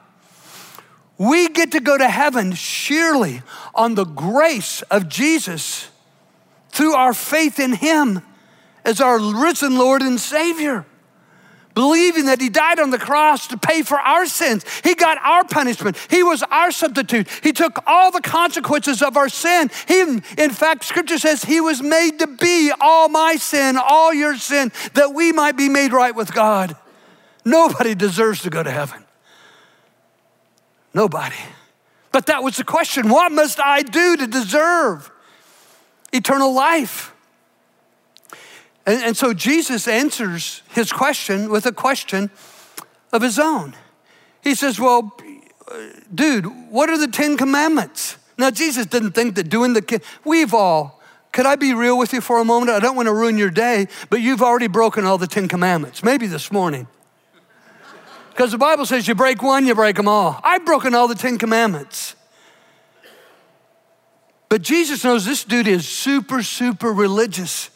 We 1.18 1.50
get 1.50 1.74
to 1.74 1.82
go 1.82 1.98
to 1.98 2.08
heaven 2.08 2.54
surely 2.54 3.42
on 3.76 3.96
the 3.96 4.06
grace 4.06 4.82
of 4.84 5.10
Jesus 5.10 5.90
through 6.70 6.94
our 6.94 7.14
faith 7.14 7.60
in 7.60 7.74
Him 7.74 8.22
as 8.86 9.02
our 9.02 9.20
risen 9.20 9.78
Lord 9.78 10.02
and 10.02 10.20
Savior. 10.20 10.86
Believing 11.80 12.26
that 12.26 12.42
He 12.42 12.50
died 12.50 12.78
on 12.78 12.90
the 12.90 12.98
cross 12.98 13.48
to 13.48 13.58
pay 13.58 13.84
for 13.84 13.98
our 13.98 14.26
sins. 14.26 14.66
He 14.84 14.96
got 14.96 15.18
our 15.20 15.46
punishment. 15.46 15.96
He 16.10 16.24
was 16.24 16.44
our 16.44 16.72
substitute. 16.72 17.30
He 17.42 17.54
took 17.54 17.82
all 17.88 18.12
the 18.12 18.20
consequences 18.20 19.02
of 19.02 19.16
our 19.16 19.30
sin. 19.30 19.72
He, 19.88 20.02
in 20.02 20.50
fact, 20.50 20.84
Scripture 20.84 21.18
says 21.18 21.42
He 21.42 21.62
was 21.62 21.82
made 21.82 22.20
to 22.20 22.28
be 22.28 22.74
all 22.82 23.08
my 23.08 23.38
sin, 23.38 23.78
all 23.78 24.14
your 24.14 24.36
sin, 24.36 24.74
that 24.94 25.14
we 25.14 25.32
might 25.32 25.56
be 25.56 25.70
made 25.70 25.94
right 25.94 26.14
with 26.14 26.34
God. 26.34 26.76
Nobody 27.46 27.96
deserves 27.96 28.42
to 28.42 28.50
go 28.50 28.62
to 28.62 28.72
heaven. 28.72 29.06
Nobody. 30.94 31.38
But 32.12 32.26
that 32.26 32.44
was 32.44 32.58
the 32.58 32.66
question 32.66 33.08
what 33.08 33.32
must 33.32 33.58
I 33.58 33.84
do 33.84 34.18
to 34.18 34.28
deserve 34.28 35.10
eternal 36.12 36.54
life? 36.54 37.16
And, 38.90 39.04
and 39.04 39.16
so 39.16 39.36
Jesus 39.36 39.88
answers 39.88 40.64
his 40.72 40.92
question 40.92 41.52
with 41.52 41.68
a 41.68 41.72
question 41.72 42.32
of 43.14 43.22
his 43.22 43.38
own. 43.38 43.76
He 44.42 44.56
says, 44.56 44.80
Well, 44.80 45.16
dude, 46.14 46.46
what 46.72 46.90
are 46.90 46.98
the 46.98 47.08
Ten 47.08 47.38
Commandments? 47.38 48.18
Now, 48.40 48.50
Jesus 48.50 48.88
didn't 48.88 49.12
think 49.12 49.36
that 49.36 49.48
doing 49.48 49.74
the, 49.74 50.02
we've 50.26 50.56
all, 50.56 51.00
could 51.32 51.46
I 51.46 51.56
be 51.56 51.76
real 51.76 52.00
with 52.00 52.14
you 52.14 52.22
for 52.22 52.40
a 52.40 52.46
moment? 52.46 52.72
I 52.72 52.80
don't 52.80 52.96
want 52.96 53.06
to 53.06 53.14
ruin 53.14 53.38
your 53.38 53.52
day, 53.52 53.88
but 54.10 54.22
you've 54.22 54.42
already 54.42 54.66
broken 54.66 55.06
all 55.06 55.20
the 55.20 55.28
Ten 55.28 55.48
Commandments, 55.48 56.04
maybe 56.04 56.26
this 56.26 56.52
morning. 56.52 56.88
Because 58.32 58.52
the 58.52 58.58
Bible 58.58 58.88
says 58.88 59.08
you 59.08 59.14
break 59.14 59.44
one, 59.44 59.68
you 59.68 59.76
break 59.76 59.98
them 59.98 60.08
all. 60.08 60.40
I've 60.44 60.66
broken 60.66 60.96
all 60.96 61.08
the 61.08 61.14
Ten 61.14 61.38
Commandments. 61.38 62.16
But 64.48 64.64
Jesus 64.64 65.04
knows 65.04 65.26
this 65.26 65.44
dude 65.44 65.68
is 65.68 65.88
super, 65.88 66.42
super 66.42 66.92
religious. 66.92 67.70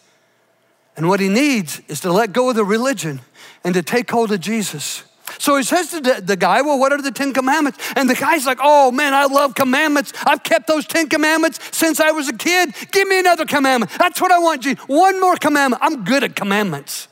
And 0.95 1.09
what 1.09 1.19
he 1.19 1.29
needs 1.29 1.81
is 1.88 2.00
to 2.01 2.12
let 2.12 2.33
go 2.33 2.50
of 2.50 2.55
the 2.55 2.65
religion 2.65 3.21
and 3.63 3.73
to 3.73 3.81
take 3.81 4.12
hold 4.12 4.31
of 4.31 4.39
Jesus. 4.39 5.03
So 5.39 5.55
he 5.57 5.63
says 5.63 5.89
to 5.91 6.00
the, 6.00 6.35
guy, 6.35 6.62
Well, 6.62 6.77
what 6.77 6.93
are 6.93 7.01
the 7.01 7.12
Ten 7.12 7.33
Commandments? 7.33 7.79
And 7.95 8.07
the 8.09 8.15
guy's 8.15 8.45
like, 8.45 8.59
Oh 8.62 8.91
man, 8.91 9.13
I 9.13 9.25
love 9.25 9.55
commandments. 9.55 10.13
I've 10.25 10.43
kept 10.43 10.67
those 10.67 10.85
Ten 10.85 11.09
Commandments 11.09 11.59
since 11.75 12.00
I 12.00 12.12
was 12.12 12.29
a 12.29 12.33
kid. 12.33 12.75
Give 12.91 13.07
me 13.07 13.19
another 13.19 13.45
commandment. 13.45 13.91
That's 13.97 14.21
what 14.21 14.31
I 14.31 14.38
want, 14.39 14.62
Jesus. 14.62 14.83
One 14.88 15.19
more 15.19 15.35
commandment. 15.35 15.81
I'm 15.83 16.03
good 16.03 16.23
at 16.23 16.35
commandments. 16.35 17.07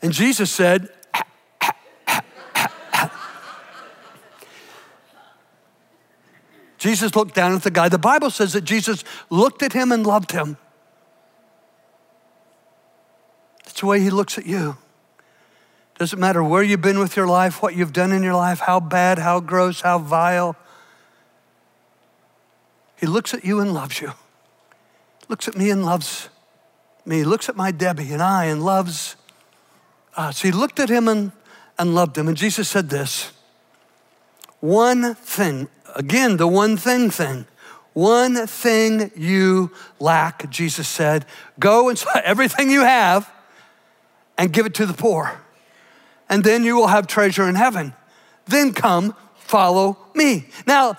And 0.00 0.12
Jesus 0.12 0.50
said, 0.50 0.88
Jesus 6.78 7.14
looked 7.14 7.34
down 7.34 7.54
at 7.54 7.62
the 7.62 7.70
guy. 7.70 7.88
The 7.88 7.98
Bible 7.98 8.30
says 8.30 8.54
that 8.54 8.62
Jesus 8.62 9.04
looked 9.30 9.62
at 9.62 9.72
him 9.72 9.92
and 9.92 10.04
loved 10.06 10.32
him. 10.32 10.56
That's 13.72 13.80
the 13.80 13.86
way 13.86 14.00
He 14.00 14.10
looks 14.10 14.36
at 14.36 14.44
you. 14.44 14.76
Doesn't 15.98 16.18
matter 16.18 16.44
where 16.44 16.62
you've 16.62 16.82
been 16.82 16.98
with 16.98 17.16
your 17.16 17.26
life, 17.26 17.62
what 17.62 17.74
you've 17.74 17.94
done 17.94 18.12
in 18.12 18.22
your 18.22 18.34
life, 18.34 18.60
how 18.60 18.80
bad, 18.80 19.18
how 19.18 19.40
gross, 19.40 19.80
how 19.80 19.98
vile. 19.98 20.56
He 22.98 23.06
looks 23.06 23.32
at 23.32 23.46
you 23.46 23.60
and 23.60 23.72
loves 23.72 24.02
you. 24.02 24.12
Looks 25.30 25.48
at 25.48 25.56
me 25.56 25.70
and 25.70 25.86
loves 25.86 26.28
me. 27.06 27.24
Looks 27.24 27.48
at 27.48 27.56
my 27.56 27.70
Debbie 27.70 28.12
and 28.12 28.20
I 28.20 28.44
and 28.44 28.62
loves 28.62 29.16
us. 30.18 30.42
He 30.42 30.52
looked 30.52 30.78
at 30.78 30.90
him 30.90 31.08
and, 31.08 31.32
and 31.78 31.94
loved 31.94 32.18
him. 32.18 32.28
And 32.28 32.36
Jesus 32.36 32.68
said 32.68 32.90
this 32.90 33.32
one 34.60 35.14
thing, 35.14 35.68
again, 35.96 36.36
the 36.36 36.46
one 36.46 36.76
thing 36.76 37.08
thing. 37.08 37.46
One 37.94 38.46
thing 38.46 39.10
you 39.16 39.70
lack, 39.98 40.50
Jesus 40.50 40.88
said. 40.88 41.24
Go 41.58 41.88
and 41.88 41.98
sell 41.98 42.20
everything 42.22 42.70
you 42.70 42.82
have 42.82 43.31
and 44.38 44.52
give 44.52 44.66
it 44.66 44.74
to 44.74 44.86
the 44.86 44.94
poor. 44.94 45.40
And 46.28 46.42
then 46.44 46.64
you 46.64 46.76
will 46.76 46.86
have 46.86 47.06
treasure 47.06 47.48
in 47.48 47.54
heaven. 47.54 47.94
Then 48.46 48.72
come, 48.72 49.14
follow 49.36 49.98
me. 50.14 50.46
Now, 50.66 50.96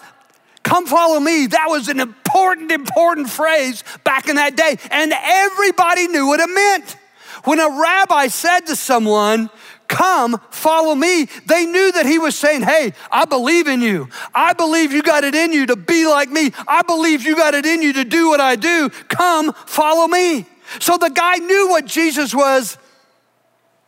come 0.63 0.85
follow 0.85 1.19
me, 1.19 1.47
that 1.47 1.67
was 1.69 1.87
an 1.89 1.99
important, 1.99 2.71
important 2.71 3.29
phrase 3.29 3.83
back 4.03 4.29
in 4.29 4.35
that 4.35 4.55
day. 4.55 4.77
And 4.91 5.13
everybody 5.13 6.07
knew 6.07 6.27
what 6.27 6.39
it 6.39 6.49
meant. 6.49 6.97
When 7.45 7.59
a 7.59 7.67
rabbi 7.67 8.27
said 8.27 8.61
to 8.67 8.75
someone, 8.75 9.49
Come, 9.89 10.39
follow 10.49 10.95
me. 10.95 11.27
They 11.45 11.65
knew 11.65 11.91
that 11.91 12.05
he 12.07 12.17
was 12.17 12.35
saying, 12.35 12.61
Hey, 12.61 12.93
I 13.11 13.25
believe 13.25 13.67
in 13.67 13.81
you. 13.81 14.09
I 14.33 14.53
believe 14.53 14.91
you 14.91 15.03
got 15.03 15.23
it 15.23 15.35
in 15.35 15.53
you 15.53 15.67
to 15.67 15.75
be 15.75 16.07
like 16.07 16.29
me. 16.29 16.51
I 16.67 16.81
believe 16.81 17.23
you 17.23 17.35
got 17.35 17.53
it 17.53 17.65
in 17.65 17.81
you 17.81 17.93
to 17.93 18.03
do 18.03 18.29
what 18.29 18.39
I 18.39 18.55
do. 18.55 18.89
Come, 19.09 19.53
follow 19.53 20.07
me. 20.07 20.47
So 20.79 20.97
the 20.97 21.09
guy 21.09 21.35
knew 21.35 21.69
what 21.69 21.85
Jesus 21.85 22.33
was 22.33 22.77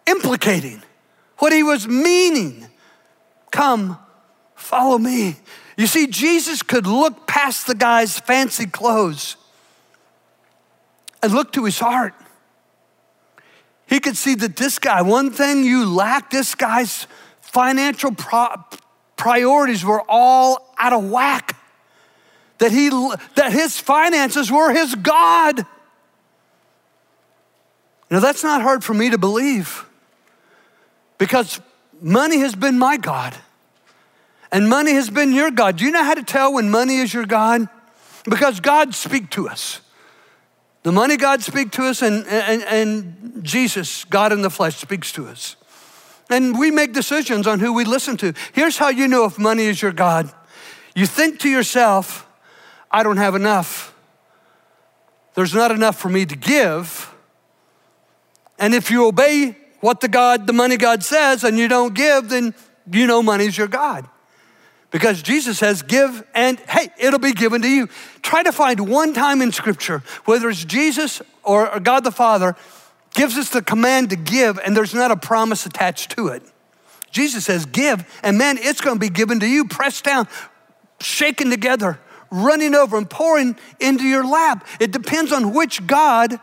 implicating, 0.07 0.81
what 1.37 1.51
he 1.53 1.63
was 1.63 1.87
meaning. 1.87 2.67
Come, 3.51 3.97
follow 4.55 4.97
me. 4.97 5.37
You 5.77 5.87
see, 5.87 6.07
Jesus 6.07 6.63
could 6.63 6.87
look 6.87 7.27
past 7.27 7.67
the 7.67 7.75
guy's 7.75 8.19
fancy 8.19 8.65
clothes 8.65 9.35
and 11.21 11.33
look 11.33 11.51
to 11.53 11.65
his 11.65 11.79
heart. 11.79 12.13
He 13.87 13.99
could 13.99 14.17
see 14.17 14.35
that 14.35 14.55
this 14.55 14.79
guy, 14.79 15.01
one 15.01 15.31
thing 15.31 15.63
you 15.63 15.85
lack, 15.85 16.31
this 16.31 16.55
guy's 16.55 17.07
financial 17.41 18.11
pro- 18.11 18.63
priorities 19.15 19.83
were 19.83 20.03
all 20.07 20.73
out 20.77 20.93
of 20.93 21.09
whack. 21.09 21.57
That, 22.59 22.71
he, 22.71 22.89
that 23.35 23.51
his 23.51 23.77
finances 23.77 24.49
were 24.49 24.73
his 24.73 24.95
God. 24.95 25.65
Now, 28.09 28.19
that's 28.19 28.43
not 28.43 28.61
hard 28.61 28.83
for 28.83 28.93
me 28.93 29.09
to 29.09 29.17
believe 29.17 29.85
because 31.17 31.59
money 32.01 32.39
has 32.39 32.55
been 32.55 32.77
my 32.77 32.97
God 32.97 33.35
and 34.51 34.69
money 34.69 34.93
has 34.93 35.09
been 35.09 35.33
your 35.33 35.51
God. 35.51 35.77
Do 35.77 35.85
you 35.85 35.91
know 35.91 36.03
how 36.03 36.13
to 36.13 36.23
tell 36.23 36.53
when 36.53 36.69
money 36.69 36.97
is 36.97 37.13
your 37.13 37.25
God? 37.25 37.67
Because 38.23 38.59
God 38.59 38.95
speak 38.95 39.29
to 39.31 39.47
us. 39.47 39.81
The 40.83 40.91
money 40.91 41.17
God 41.17 41.41
speak 41.41 41.71
to 41.71 41.83
us 41.85 42.01
and, 42.01 42.25
and, 42.27 42.63
and 42.63 43.43
Jesus, 43.43 44.05
God 44.05 44.31
in 44.31 44.41
the 44.41 44.49
flesh, 44.49 44.77
speaks 44.77 45.11
to 45.13 45.27
us. 45.27 45.55
And 46.29 46.57
we 46.57 46.71
make 46.71 46.93
decisions 46.93 47.47
on 47.47 47.59
who 47.59 47.73
we 47.73 47.85
listen 47.85 48.17
to. 48.17 48.33
Here's 48.53 48.77
how 48.77 48.89
you 48.89 49.07
know 49.07 49.25
if 49.25 49.37
money 49.37 49.65
is 49.65 49.81
your 49.81 49.91
God. 49.91 50.31
You 50.95 51.05
think 51.05 51.39
to 51.39 51.49
yourself, 51.49 52.27
I 52.89 53.03
don't 53.03 53.17
have 53.17 53.35
enough. 53.35 53.93
There's 55.33 55.53
not 55.53 55.71
enough 55.71 55.99
for 55.99 56.09
me 56.09 56.25
to 56.25 56.35
give. 56.35 57.13
And 58.57 58.73
if 58.73 58.89
you 58.89 59.07
obey 59.07 59.57
what 59.81 60.01
the 60.01 60.07
God, 60.07 60.47
the 60.47 60.53
money 60.53 60.77
God 60.77 61.03
says, 61.03 61.43
and 61.43 61.57
you 61.57 61.67
don't 61.67 61.93
give, 61.93 62.29
then 62.29 62.53
you 62.91 63.07
know 63.07 63.21
money's 63.21 63.57
your 63.57 63.67
God. 63.67 64.07
Because 64.91 65.21
Jesus 65.21 65.57
says, 65.57 65.81
give 65.81 66.23
and 66.33 66.59
hey, 66.61 66.89
it'll 66.97 67.19
be 67.19 67.33
given 67.33 67.61
to 67.63 67.67
you. 67.67 67.89
Try 68.21 68.43
to 68.43 68.51
find 68.51 68.89
one 68.89 69.13
time 69.13 69.41
in 69.41 69.51
Scripture, 69.51 70.03
whether 70.23 70.49
it's 70.49 70.63
Jesus 70.63 71.21
or 71.43 71.79
God 71.79 72.03
the 72.03 72.11
Father, 72.11 72.55
gives 73.13 73.37
us 73.37 73.49
the 73.49 73.61
command 73.61 74.09
to 74.11 74.15
give, 74.15 74.59
and 74.59 74.75
there's 74.75 74.93
not 74.93 75.11
a 75.11 75.17
promise 75.17 75.65
attached 75.65 76.11
to 76.11 76.27
it. 76.27 76.43
Jesus 77.11 77.45
says, 77.45 77.65
give, 77.65 78.05
and 78.23 78.37
man, 78.37 78.57
it's 78.59 78.81
gonna 78.81 78.99
be 78.99 79.09
given 79.09 79.39
to 79.39 79.47
you, 79.47 79.65
pressed 79.65 80.03
down, 80.03 80.27
shaken 80.99 81.49
together, 81.49 81.99
running 82.29 82.75
over, 82.75 82.97
and 82.97 83.09
pouring 83.09 83.57
into 83.79 84.03
your 84.03 84.25
lap. 84.25 84.67
It 84.79 84.91
depends 84.91 85.31
on 85.31 85.53
which 85.53 85.85
God 85.87 86.39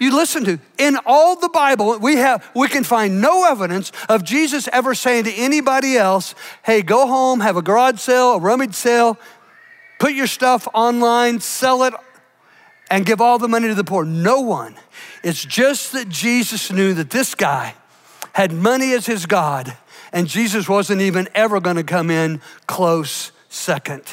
you 0.00 0.16
listen 0.16 0.44
to. 0.46 0.58
In 0.78 0.98
all 1.06 1.36
the 1.36 1.50
Bible, 1.50 1.98
we 1.98 2.16
have 2.16 2.44
we 2.56 2.66
can 2.66 2.82
find 2.82 3.20
no 3.20 3.44
evidence 3.44 3.92
of 4.08 4.24
Jesus 4.24 4.68
ever 4.72 4.94
saying 4.94 5.24
to 5.24 5.32
anybody 5.32 5.96
else, 5.96 6.34
"Hey, 6.64 6.82
go 6.82 7.06
home, 7.06 7.40
have 7.40 7.56
a 7.56 7.62
garage 7.62 8.00
sale, 8.00 8.32
a 8.32 8.38
rummage 8.38 8.74
sale, 8.74 9.16
put 10.00 10.12
your 10.14 10.26
stuff 10.26 10.66
online, 10.74 11.40
sell 11.40 11.84
it, 11.84 11.94
and 12.90 13.06
give 13.06 13.20
all 13.20 13.38
the 13.38 13.48
money 13.48 13.68
to 13.68 13.74
the 13.74 13.84
poor." 13.84 14.04
No 14.04 14.40
one. 14.40 14.74
It's 15.22 15.44
just 15.44 15.92
that 15.92 16.08
Jesus 16.08 16.72
knew 16.72 16.94
that 16.94 17.10
this 17.10 17.34
guy 17.34 17.74
had 18.32 18.52
money 18.52 18.92
as 18.94 19.06
his 19.06 19.26
God, 19.26 19.76
and 20.12 20.26
Jesus 20.26 20.68
wasn't 20.68 21.02
even 21.02 21.28
ever 21.34 21.60
going 21.60 21.76
to 21.76 21.84
come 21.84 22.10
in 22.10 22.40
close 22.66 23.32
second. 23.50 24.04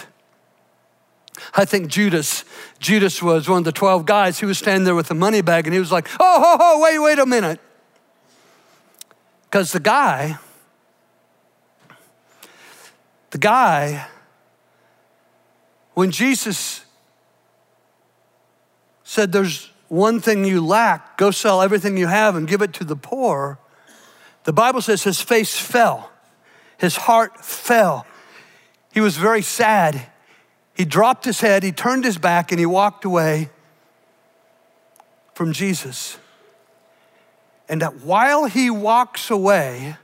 I 1.53 1.65
think 1.65 1.87
Judas, 1.87 2.43
Judas 2.79 3.21
was 3.21 3.47
one 3.47 3.59
of 3.59 3.63
the 3.63 3.71
12 3.71 4.05
guys. 4.05 4.39
He 4.39 4.45
was 4.45 4.57
standing 4.57 4.83
there 4.83 4.95
with 4.95 5.07
the 5.07 5.15
money 5.15 5.41
bag 5.41 5.67
and 5.67 5.73
he 5.73 5.79
was 5.79 5.91
like, 5.91 6.07
oh, 6.19 6.41
ho, 6.41 6.57
ho, 6.59 6.81
wait, 6.81 6.99
wait 6.99 7.19
a 7.19 7.25
minute. 7.25 7.59
Because 9.43 9.71
the 9.71 9.79
guy, 9.79 10.37
the 13.31 13.37
guy, 13.37 14.07
when 15.93 16.11
Jesus 16.11 16.85
said, 19.03 19.31
There's 19.31 19.71
one 19.87 20.19
thing 20.19 20.43
you 20.43 20.63
lack, 20.63 21.17
go 21.17 21.31
sell 21.31 21.61
everything 21.61 21.97
you 21.97 22.07
have 22.07 22.35
and 22.35 22.47
give 22.47 22.61
it 22.61 22.73
to 22.73 22.83
the 22.83 22.95
poor, 22.95 23.57
the 24.43 24.53
Bible 24.53 24.81
says 24.81 25.03
his 25.03 25.21
face 25.21 25.57
fell, 25.57 26.11
his 26.77 26.97
heart 26.97 27.43
fell. 27.43 28.05
He 28.93 28.99
was 29.01 29.17
very 29.17 29.41
sad. 29.41 30.07
He 30.77 30.85
dropped 30.85 31.25
his 31.25 31.41
head, 31.41 31.63
he 31.63 31.71
turned 31.71 32.05
his 32.05 32.19
back, 32.19 32.51
and 32.51 32.59
he 32.59 32.65
walked 32.67 33.03
away 33.03 33.49
from 35.33 35.51
Jesus. 35.51 36.19
And 37.67 37.81
that 37.81 38.01
while 38.01 38.45
he 38.45 38.69
walks 38.69 39.31
away, 39.31 39.97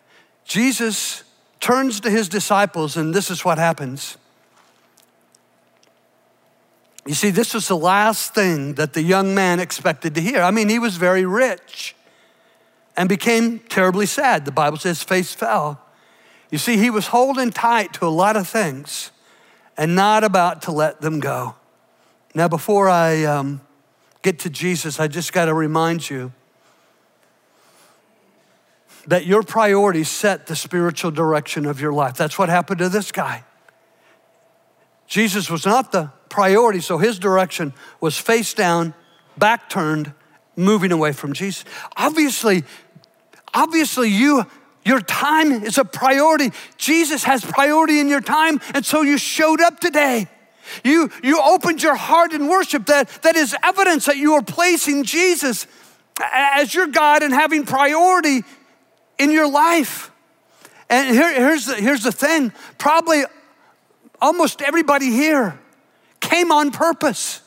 Jesus 0.46 1.24
turns 1.60 2.00
to 2.00 2.10
his 2.10 2.28
disciples, 2.28 2.98
and 2.98 3.14
this 3.14 3.30
is 3.30 3.46
what 3.46 3.60
happens. 3.60 4.18
You 7.06 7.14
see, 7.14 7.30
this 7.30 7.54
was 7.54 7.68
the 7.68 7.78
last 7.78 8.34
thing 8.34 8.74
that 8.74 8.94
the 8.94 9.04
young 9.04 9.36
man 9.36 9.60
expected 9.60 10.16
to 10.16 10.22
hear. 10.22 10.42
I 10.42 10.50
mean, 10.50 10.70
he 10.70 10.80
was 10.80 10.98
very 10.98 11.24
rich 11.24 11.96
and 12.98 13.08
became 13.08 13.60
terribly 13.60 14.08
sad. 14.08 14.46
The 14.46 14.52
Bible 14.52 14.78
says 14.78 15.04
face 15.04 15.36
fell. 15.36 15.80
You 16.50 16.58
see, 16.58 16.78
he 16.78 16.90
was 16.90 17.08
holding 17.08 17.52
tight 17.52 17.94
to 17.94 18.08
a 18.08 18.10
lot 18.10 18.36
of 18.36 18.48
things 18.48 19.12
and 19.78 19.96
not 19.96 20.24
about 20.24 20.64
to 20.64 20.72
let 20.72 21.02
them 21.02 21.20
go. 21.20 21.56
Now, 22.36 22.48
before 22.48 22.90
I 22.90 23.24
um, 23.26 23.62
get 24.22 24.40
to 24.40 24.50
Jesus, 24.50 25.00
I 25.00 25.08
just 25.08 25.34
got 25.34 25.46
to 25.46 25.54
remind 25.54 26.10
you 26.10 26.32
that 29.08 29.26
your 29.26 29.44
priorities 29.44 30.10
set 30.10 30.48
the 30.48 30.56
spiritual 30.56 31.12
direction 31.12 31.66
of 31.66 31.80
your 31.82 31.94
life. 31.94 32.16
That's 32.16 32.40
what 32.40 32.50
happened 32.50 32.80
to 32.80 32.90
this 32.90 33.12
guy. 33.12 33.44
Jesus 35.08 35.50
was 35.50 35.66
not 35.66 35.92
the 35.92 36.12
priority, 36.30 36.80
so 36.80 36.98
his 36.98 37.20
direction 37.20 37.74
was 38.00 38.18
face 38.18 38.54
down, 38.54 38.94
back 39.38 39.70
turned, 39.70 40.14
moving 40.56 40.92
away 40.92 41.12
from 41.12 41.34
Jesus. 41.34 41.66
Obviously, 41.98 42.64
obviously 43.54 44.10
you 44.10 44.46
your 44.86 45.00
time 45.00 45.52
is 45.52 45.78
a 45.78 45.86
priority. 45.86 46.52
Jesus 46.78 47.24
has 47.24 47.44
priority 47.44 48.00
in 48.00 48.08
your 48.08 48.22
time, 48.22 48.60
and 48.74 48.86
so 48.86 49.02
you 49.02 49.18
showed 49.18 49.62
up 49.62 49.80
today. 49.80 50.28
You, 50.84 51.10
you 51.22 51.42
opened 51.42 51.84
your 51.84 51.96
heart 51.96 52.34
in 52.34 52.48
worship. 52.48 52.86
That, 52.88 53.10
that 53.24 53.36
is 53.36 53.56
evidence 53.64 54.06
that 54.06 54.18
you 54.18 54.34
are 54.34 54.42
placing 54.42 55.04
Jesus 55.04 55.68
as 56.22 56.74
your 56.74 56.88
God 56.88 57.24
and 57.24 57.34
having 57.34 57.66
priority 57.66 58.44
in 59.18 59.32
your 59.32 59.50
life. 59.50 60.12
And 60.90 61.10
here, 61.16 61.34
here's, 61.34 61.66
the, 61.66 61.76
here's 61.76 62.04
the 62.04 62.12
thing 62.12 62.52
probably 62.78 63.24
almost 64.22 64.62
everybody 64.62 65.12
here 65.12 65.60
came 66.20 66.52
on 66.52 66.72
purpose. 66.72 67.42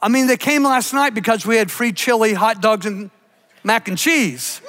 I 0.00 0.08
mean, 0.08 0.26
they 0.26 0.36
came 0.36 0.64
last 0.64 0.94
night 0.94 1.14
because 1.14 1.44
we 1.44 1.56
had 1.56 1.70
free 1.70 1.92
chili, 1.92 2.32
hot 2.32 2.62
dogs, 2.62 2.86
and 2.86 3.10
mac 3.62 3.88
and 3.88 3.98
cheese. 3.98 4.60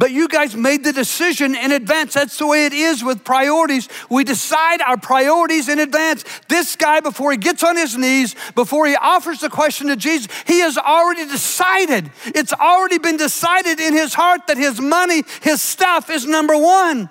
But 0.00 0.12
you 0.12 0.28
guys 0.28 0.56
made 0.56 0.82
the 0.82 0.94
decision 0.94 1.54
in 1.54 1.72
advance. 1.72 2.14
That's 2.14 2.38
the 2.38 2.46
way 2.46 2.64
it 2.64 2.72
is 2.72 3.04
with 3.04 3.22
priorities. 3.22 3.86
We 4.08 4.24
decide 4.24 4.80
our 4.80 4.96
priorities 4.96 5.68
in 5.68 5.78
advance. 5.78 6.24
This 6.48 6.74
guy, 6.74 7.00
before 7.00 7.32
he 7.32 7.36
gets 7.36 7.62
on 7.62 7.76
his 7.76 7.98
knees, 7.98 8.34
before 8.54 8.86
he 8.86 8.96
offers 8.96 9.40
the 9.40 9.50
question 9.50 9.88
to 9.88 9.96
Jesus, 9.96 10.28
he 10.46 10.60
has 10.60 10.78
already 10.78 11.26
decided. 11.26 12.10
It's 12.24 12.54
already 12.54 12.96
been 12.96 13.18
decided 13.18 13.78
in 13.78 13.92
his 13.92 14.14
heart 14.14 14.46
that 14.46 14.56
his 14.56 14.80
money, 14.80 15.22
his 15.42 15.60
stuff 15.60 16.08
is 16.08 16.24
number 16.24 16.56
one. 16.56 17.10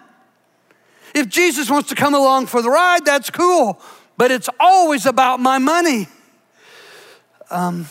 If 1.14 1.30
Jesus 1.30 1.70
wants 1.70 1.90
to 1.90 1.96
come 1.96 2.16
along 2.16 2.48
for 2.48 2.64
the 2.64 2.72
ride, 2.72 3.06
that's 3.06 3.30
cool. 3.30 3.80
But 4.18 4.32
it's 4.32 4.50
always 4.60 5.06
about 5.06 5.40
my 5.40 5.60
money. 5.60 6.08
Um, 7.52 7.86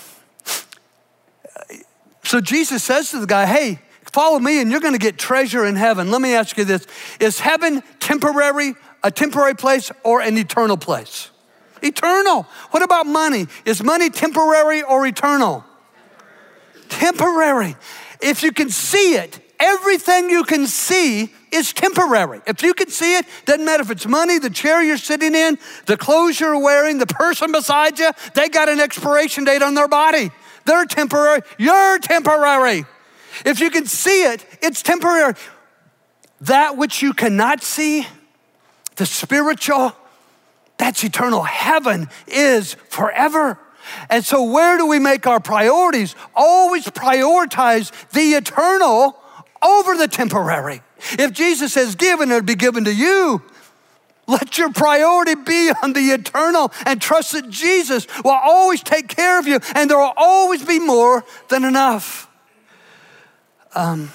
so 2.24 2.40
Jesus 2.40 2.82
says 2.82 3.12
to 3.12 3.20
the 3.20 3.26
guy, 3.28 3.46
hey, 3.46 3.78
Follow 4.18 4.40
me 4.40 4.60
and 4.60 4.68
you're 4.68 4.80
going 4.80 4.94
to 4.94 4.98
get 4.98 5.16
treasure 5.16 5.64
in 5.64 5.76
heaven. 5.76 6.10
Let 6.10 6.20
me 6.20 6.34
ask 6.34 6.58
you 6.58 6.64
this 6.64 6.88
Is 7.20 7.38
heaven 7.38 7.84
temporary, 8.00 8.74
a 9.04 9.12
temporary 9.12 9.54
place, 9.54 9.92
or 10.02 10.20
an 10.20 10.36
eternal 10.36 10.76
place? 10.76 11.30
Eternal. 11.84 12.42
What 12.72 12.82
about 12.82 13.06
money? 13.06 13.46
Is 13.64 13.80
money 13.80 14.10
temporary 14.10 14.82
or 14.82 15.06
eternal? 15.06 15.64
Temporary. 16.88 17.76
If 18.20 18.42
you 18.42 18.50
can 18.50 18.70
see 18.70 19.14
it, 19.14 19.38
everything 19.60 20.30
you 20.30 20.42
can 20.42 20.66
see 20.66 21.32
is 21.52 21.72
temporary. 21.72 22.40
If 22.44 22.64
you 22.64 22.74
can 22.74 22.90
see 22.90 23.18
it, 23.18 23.24
doesn't 23.44 23.64
matter 23.64 23.84
if 23.84 23.90
it's 23.92 24.06
money, 24.08 24.40
the 24.40 24.50
chair 24.50 24.82
you're 24.82 24.98
sitting 24.98 25.36
in, 25.36 25.58
the 25.86 25.96
clothes 25.96 26.40
you're 26.40 26.60
wearing, 26.60 26.98
the 26.98 27.06
person 27.06 27.52
beside 27.52 28.00
you, 28.00 28.10
they 28.34 28.48
got 28.48 28.68
an 28.68 28.80
expiration 28.80 29.44
date 29.44 29.62
on 29.62 29.74
their 29.74 29.86
body. 29.86 30.32
They're 30.64 30.86
temporary. 30.86 31.42
You're 31.56 32.00
temporary. 32.00 32.84
If 33.44 33.60
you 33.60 33.70
can 33.70 33.86
see 33.86 34.24
it, 34.24 34.44
it's 34.62 34.82
temporary. 34.82 35.34
That 36.42 36.76
which 36.76 37.02
you 37.02 37.12
cannot 37.12 37.62
see, 37.62 38.06
the 38.96 39.06
spiritual, 39.06 39.94
that's 40.76 41.02
eternal. 41.02 41.42
Heaven 41.42 42.08
is 42.26 42.74
forever. 42.88 43.58
And 44.10 44.24
so, 44.24 44.44
where 44.44 44.76
do 44.76 44.86
we 44.86 44.98
make 44.98 45.26
our 45.26 45.40
priorities? 45.40 46.14
Always 46.34 46.84
prioritize 46.86 47.90
the 48.10 48.34
eternal 48.34 49.18
over 49.62 49.96
the 49.96 50.08
temporary. 50.08 50.82
If 51.12 51.32
Jesus 51.32 51.72
says, 51.72 51.94
given, 51.94 52.30
it'll 52.30 52.42
be 52.42 52.54
given 52.54 52.84
to 52.84 52.94
you. 52.94 53.42
Let 54.26 54.58
your 54.58 54.70
priority 54.70 55.36
be 55.36 55.72
on 55.82 55.94
the 55.94 56.10
eternal 56.10 56.70
and 56.84 57.00
trust 57.00 57.32
that 57.32 57.48
Jesus 57.48 58.06
will 58.22 58.32
always 58.32 58.82
take 58.82 59.08
care 59.08 59.38
of 59.38 59.46
you 59.46 59.58
and 59.74 59.88
there 59.88 59.96
will 59.96 60.12
always 60.16 60.62
be 60.62 60.78
more 60.78 61.24
than 61.48 61.64
enough. 61.64 62.27
Um, 63.74 64.10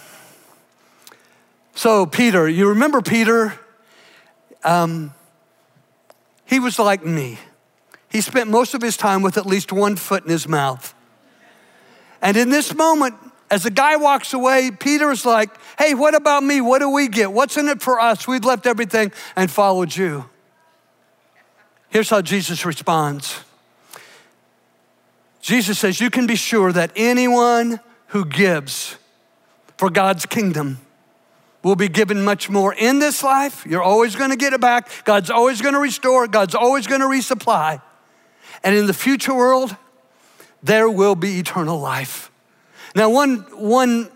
so, 1.75 2.05
Peter, 2.05 2.47
you 2.47 2.69
remember 2.69 3.01
Peter? 3.01 3.53
Um, 4.63 5.13
he 6.45 6.59
was 6.59 6.77
like 6.79 7.05
me. 7.05 7.39
He 8.09 8.21
spent 8.21 8.49
most 8.49 8.73
of 8.73 8.81
his 8.81 8.95
time 8.95 9.21
with 9.21 9.37
at 9.37 9.45
least 9.45 9.71
one 9.71 9.95
foot 9.95 10.23
in 10.23 10.29
his 10.29 10.47
mouth. 10.47 10.93
And 12.21 12.37
in 12.37 12.49
this 12.49 12.73
moment, 12.73 13.15
as 13.49 13.63
the 13.63 13.71
guy 13.71 13.97
walks 13.97 14.33
away, 14.33 14.71
Peter 14.71 15.11
is 15.11 15.25
like, 15.25 15.49
Hey, 15.77 15.93
what 15.93 16.15
about 16.15 16.43
me? 16.43 16.61
What 16.61 16.79
do 16.79 16.89
we 16.89 17.07
get? 17.07 17.31
What's 17.31 17.57
in 17.57 17.67
it 17.67 17.81
for 17.81 17.99
us? 17.99 18.27
We've 18.27 18.45
left 18.45 18.65
everything 18.65 19.11
and 19.35 19.49
followed 19.49 19.95
you. 19.95 20.29
Here's 21.89 22.09
how 22.09 22.21
Jesus 22.21 22.65
responds 22.65 23.39
Jesus 25.41 25.77
says, 25.77 25.99
You 25.99 26.09
can 26.09 26.25
be 26.25 26.35
sure 26.35 26.71
that 26.71 26.91
anyone 26.95 27.79
who 28.07 28.25
gives 28.25 28.97
for 29.83 29.89
God's 29.89 30.25
kingdom 30.25 30.79
will 31.61 31.75
be 31.75 31.89
given 31.89 32.23
much 32.23 32.49
more 32.49 32.73
in 32.73 32.99
this 32.99 33.21
life. 33.21 33.65
You're 33.65 33.83
always 33.83 34.15
going 34.15 34.29
to 34.29 34.37
get 34.37 34.53
it 34.53 34.61
back. 34.61 34.89
God's 35.03 35.29
always 35.29 35.61
going 35.61 35.73
to 35.73 35.79
restore. 35.81 36.25
God's 36.25 36.55
always 36.55 36.87
going 36.87 37.01
to 37.01 37.07
resupply. 37.07 37.81
And 38.63 38.77
in 38.77 38.87
the 38.87 38.93
future 38.93 39.33
world, 39.33 39.75
there 40.63 40.89
will 40.89 41.15
be 41.15 41.37
eternal 41.37 41.77
life. 41.77 42.31
Now, 42.95 43.09
one, 43.09 43.39
one 43.51 44.09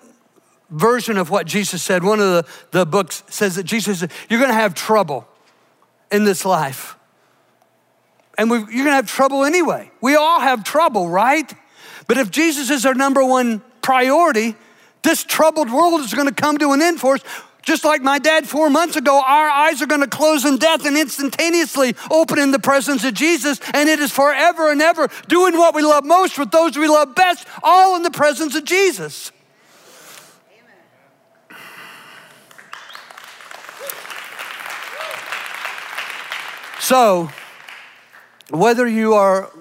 version 0.70 1.18
of 1.18 1.30
what 1.32 1.46
Jesus 1.46 1.84
said. 1.84 2.02
One 2.02 2.22
of 2.22 2.28
the, 2.28 2.46
the 2.72 2.86
books 2.86 3.24
says 3.28 3.58
that 3.58 3.64
Jesus 3.64 4.00
said, 4.00 4.14
You're 4.30 4.40
going 4.40 4.52
to 4.52 4.56
have 4.56 4.74
trouble 4.74 5.28
in 6.14 6.24
this 6.24 6.46
life. 6.46 6.96
And 8.38 8.50
you're 8.50 8.62
going 8.62 8.86
to 8.86 8.92
have 8.92 9.10
trouble 9.10 9.44
anyway. 9.44 9.92
We 10.00 10.16
all 10.16 10.40
have 10.40 10.64
trouble, 10.64 11.10
right? 11.10 11.54
But 12.08 12.16
if 12.16 12.32
Jesus 12.32 12.70
is 12.70 12.86
our 12.86 12.96
number 12.96 13.22
one 13.22 13.62
priority, 13.82 14.56
this 15.08 15.24
troubled 15.24 15.72
world 15.72 16.02
is 16.02 16.14
going 16.14 16.28
to 16.28 16.34
come 16.34 16.58
to 16.58 16.74
an 16.74 16.82
end 16.82 17.00
for 17.00 17.16
us. 17.16 17.22
Just 17.62 17.86
like 17.86 18.02
my 18.02 18.20
dad 18.20 18.46
four 18.46 18.70
months 18.70 18.98
ago, 18.98 19.22
our 19.26 19.50
eyes 19.50 19.82
are 19.82 19.86
going 19.86 20.02
to 20.02 20.08
close 20.08 20.44
in 20.44 20.58
death 20.58 20.86
and 20.86 20.98
instantaneously 20.98 21.96
open 22.12 22.38
in 22.40 22.52
the 22.52 22.60
presence 22.60 23.06
of 23.06 23.14
Jesus. 23.14 23.62
And 23.74 23.88
it 23.88 24.00
is 24.00 24.12
forever 24.12 24.70
and 24.70 24.82
ever 24.82 25.08
doing 25.30 25.58
what 25.58 25.74
we 25.74 25.82
love 25.82 26.04
most 26.04 26.38
with 26.38 26.52
those 26.52 26.78
we 26.78 26.90
love 26.90 27.16
best, 27.16 27.48
all 27.64 27.96
in 27.96 28.04
the 28.04 28.12
presence 28.12 28.54
of 28.56 28.66
Jesus. 28.66 29.32
So, 36.80 37.30
whether 38.50 38.86
you 38.86 39.14
are, 39.14 39.52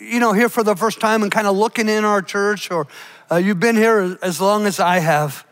you 0.00 0.20
know, 0.20 0.32
here 0.32 0.48
for 0.48 0.62
the 0.62 0.76
first 0.76 1.00
time 1.00 1.24
and 1.24 1.30
kind 1.30 1.48
of 1.48 1.56
looking 1.56 1.88
in 1.88 2.04
our 2.04 2.22
church, 2.22 2.70
or 2.70 2.86
uh, 3.32 3.36
you've 3.36 3.60
been 3.60 3.76
here 3.76 4.18
as 4.20 4.42
long 4.42 4.66
as 4.66 4.78
I 4.78 4.98
have, 4.98 5.46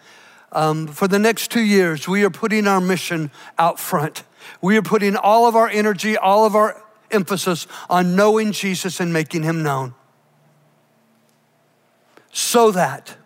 um, 0.53 0.87
for 0.87 1.09
the 1.09 1.19
next 1.19 1.51
two 1.51 1.62
years, 1.62 2.07
we 2.07 2.25
are 2.25 2.31
putting 2.31 2.66
our 2.66 2.81
mission 2.81 3.31
out 3.59 3.81
front. 3.81 4.23
We 4.61 4.77
are 4.77 4.83
putting 4.83 5.16
all 5.16 5.47
of 5.47 5.57
our 5.57 5.66
energy, 5.66 6.14
all 6.19 6.45
of 6.45 6.55
our 6.55 6.83
emphasis 7.11 7.66
on 7.88 8.16
knowing 8.16 8.53
Jesus 8.53 9.01
and 9.01 9.14
making 9.14 9.45
him 9.45 9.62
known. 9.62 9.95
So 12.33 12.71
that 12.73 13.16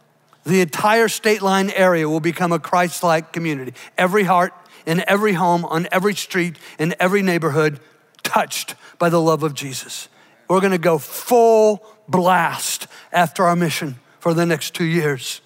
the 0.45 0.61
entire 0.61 1.09
state 1.09 1.43
line 1.43 1.71
area 1.71 2.09
will 2.09 2.21
become 2.21 2.53
a 2.53 2.61
Christ 2.61 3.03
like 3.03 3.33
community. 3.33 3.75
Every 3.99 4.23
heart, 4.23 4.53
in 4.87 5.03
every 5.09 5.33
home, 5.33 5.64
on 5.64 5.88
every 5.90 6.14
street, 6.14 6.59
in 6.79 6.95
every 7.01 7.23
neighborhood 7.23 7.81
touched 8.23 8.77
by 9.01 9.09
the 9.09 9.21
love 9.21 9.43
of 9.43 9.55
Jesus. 9.55 10.09
We're 10.49 10.61
gonna 10.61 10.79
go 10.79 10.99
full 10.99 11.85
blast 12.07 12.87
after 13.12 13.45
our 13.47 13.57
mission 13.57 13.97
for 14.24 14.32
the 14.32 14.46
next 14.46 14.72
two 14.72 14.87
years. 14.87 15.42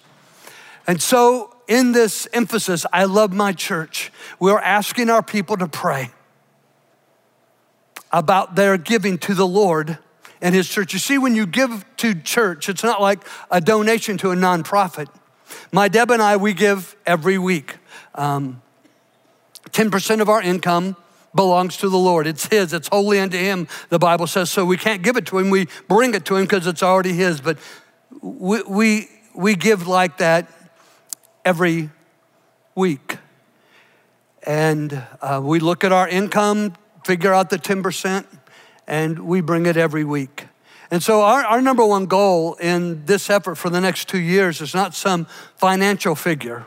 And 0.87 1.01
so, 1.01 1.53
in 1.67 1.91
this 1.91 2.29
emphasis, 2.31 2.85
I 2.93 3.03
love 3.03 3.33
my 3.33 3.51
church. 3.51 4.09
We're 4.39 4.57
asking 4.57 5.09
our 5.09 5.21
people 5.21 5.57
to 5.57 5.67
pray 5.67 6.11
about 8.13 8.55
their 8.55 8.77
giving 8.77 9.17
to 9.17 9.33
the 9.33 9.45
Lord 9.45 9.97
and 10.41 10.55
His 10.55 10.69
church. 10.69 10.93
You 10.93 10.99
see, 10.99 11.17
when 11.17 11.35
you 11.35 11.45
give 11.45 11.83
to 11.97 12.15
church, 12.15 12.69
it's 12.69 12.81
not 12.81 13.01
like 13.01 13.19
a 13.51 13.59
donation 13.59 14.17
to 14.19 14.31
a 14.31 14.35
nonprofit. 14.35 15.09
My 15.73 15.89
Deb 15.89 16.09
and 16.09 16.21
I, 16.21 16.37
we 16.37 16.53
give 16.53 16.95
every 17.05 17.37
week. 17.37 17.75
Um, 18.15 18.61
10% 19.71 20.21
of 20.21 20.29
our 20.29 20.41
income 20.41 20.95
belongs 21.35 21.75
to 21.77 21.89
the 21.89 21.97
Lord. 21.97 22.27
It's 22.27 22.45
His, 22.45 22.71
it's 22.71 22.87
holy 22.87 23.19
unto 23.19 23.37
Him, 23.37 23.67
the 23.89 23.99
Bible 23.99 24.25
says. 24.25 24.49
So 24.49 24.63
we 24.63 24.77
can't 24.77 25.01
give 25.01 25.17
it 25.17 25.25
to 25.25 25.37
Him, 25.37 25.49
we 25.49 25.67
bring 25.89 26.15
it 26.15 26.23
to 26.27 26.37
Him 26.37 26.45
because 26.45 26.65
it's 26.65 26.81
already 26.81 27.11
His. 27.11 27.41
But 27.41 27.57
we, 28.21 28.61
we, 28.63 29.07
we 29.33 29.55
give 29.55 29.87
like 29.87 30.17
that 30.17 30.49
every 31.45 31.89
week. 32.75 33.17
And 34.43 35.03
uh, 35.21 35.41
we 35.43 35.59
look 35.59 35.83
at 35.83 35.91
our 35.91 36.07
income, 36.07 36.73
figure 37.05 37.33
out 37.33 37.49
the 37.49 37.57
10%, 37.57 38.25
and 38.87 39.19
we 39.19 39.41
bring 39.41 39.65
it 39.65 39.77
every 39.77 40.03
week. 40.03 40.47
And 40.91 41.03
so, 41.03 41.21
our, 41.21 41.43
our 41.43 41.61
number 41.61 41.85
one 41.85 42.07
goal 42.07 42.55
in 42.55 43.05
this 43.05 43.29
effort 43.29 43.55
for 43.55 43.69
the 43.69 43.79
next 43.79 44.09
two 44.09 44.19
years 44.19 44.59
is 44.59 44.73
not 44.73 44.95
some 44.95 45.25
financial 45.55 46.15
figure. 46.15 46.65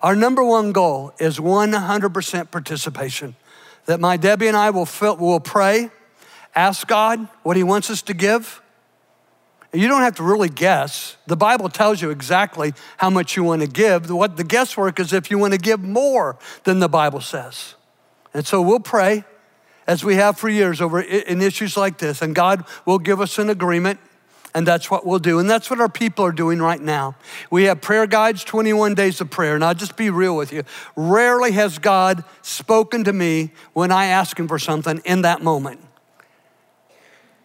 Our 0.00 0.16
number 0.16 0.42
one 0.42 0.72
goal 0.72 1.12
is 1.18 1.38
100% 1.38 2.50
participation 2.50 3.36
that 3.84 4.00
my 4.00 4.16
Debbie 4.16 4.48
and 4.48 4.56
I 4.56 4.70
will, 4.70 4.88
will 5.00 5.40
pray, 5.40 5.90
ask 6.54 6.86
God 6.86 7.28
what 7.42 7.56
He 7.56 7.62
wants 7.62 7.90
us 7.90 8.00
to 8.02 8.14
give. 8.14 8.62
You 9.72 9.86
don't 9.86 10.00
have 10.02 10.16
to 10.16 10.22
really 10.22 10.48
guess. 10.48 11.16
The 11.26 11.36
Bible 11.36 11.68
tells 11.68 12.00
you 12.00 12.10
exactly 12.10 12.72
how 12.96 13.10
much 13.10 13.36
you 13.36 13.44
want 13.44 13.60
to 13.60 13.68
give. 13.68 14.10
What 14.10 14.36
the 14.36 14.44
guesswork 14.44 14.98
is 14.98 15.12
if 15.12 15.30
you 15.30 15.38
want 15.38 15.52
to 15.52 15.58
give 15.58 15.80
more 15.80 16.38
than 16.64 16.78
the 16.78 16.88
Bible 16.88 17.20
says. 17.20 17.74
And 18.32 18.46
so 18.46 18.62
we'll 18.62 18.80
pray 18.80 19.24
as 19.86 20.04
we 20.04 20.16
have 20.16 20.38
for 20.38 20.48
years 20.48 20.80
over 20.80 21.00
in 21.00 21.40
issues 21.42 21.76
like 21.76 21.98
this, 21.98 22.22
and 22.22 22.34
God 22.34 22.64
will 22.84 22.98
give 22.98 23.20
us 23.20 23.38
an 23.38 23.50
agreement 23.50 24.00
and 24.54 24.66
that's 24.66 24.90
what 24.90 25.06
we'll 25.06 25.18
do. 25.18 25.38
And 25.38 25.48
that's 25.48 25.70
what 25.70 25.80
our 25.80 25.88
people 25.88 26.24
are 26.24 26.32
doing 26.32 26.58
right 26.58 26.80
now. 26.80 27.16
We 27.50 27.64
have 27.64 27.80
prayer 27.80 28.06
guides, 28.06 28.44
21 28.44 28.94
days 28.94 29.20
of 29.20 29.30
prayer. 29.30 29.54
And 29.54 29.64
I'll 29.64 29.74
just 29.74 29.96
be 29.96 30.10
real 30.10 30.36
with 30.36 30.52
you. 30.52 30.64
Rarely 30.96 31.52
has 31.52 31.78
God 31.78 32.24
spoken 32.42 33.04
to 33.04 33.12
me 33.12 33.52
when 33.72 33.92
I 33.92 34.06
ask 34.06 34.38
Him 34.38 34.48
for 34.48 34.58
something 34.58 35.00
in 35.04 35.22
that 35.22 35.42
moment. 35.42 35.80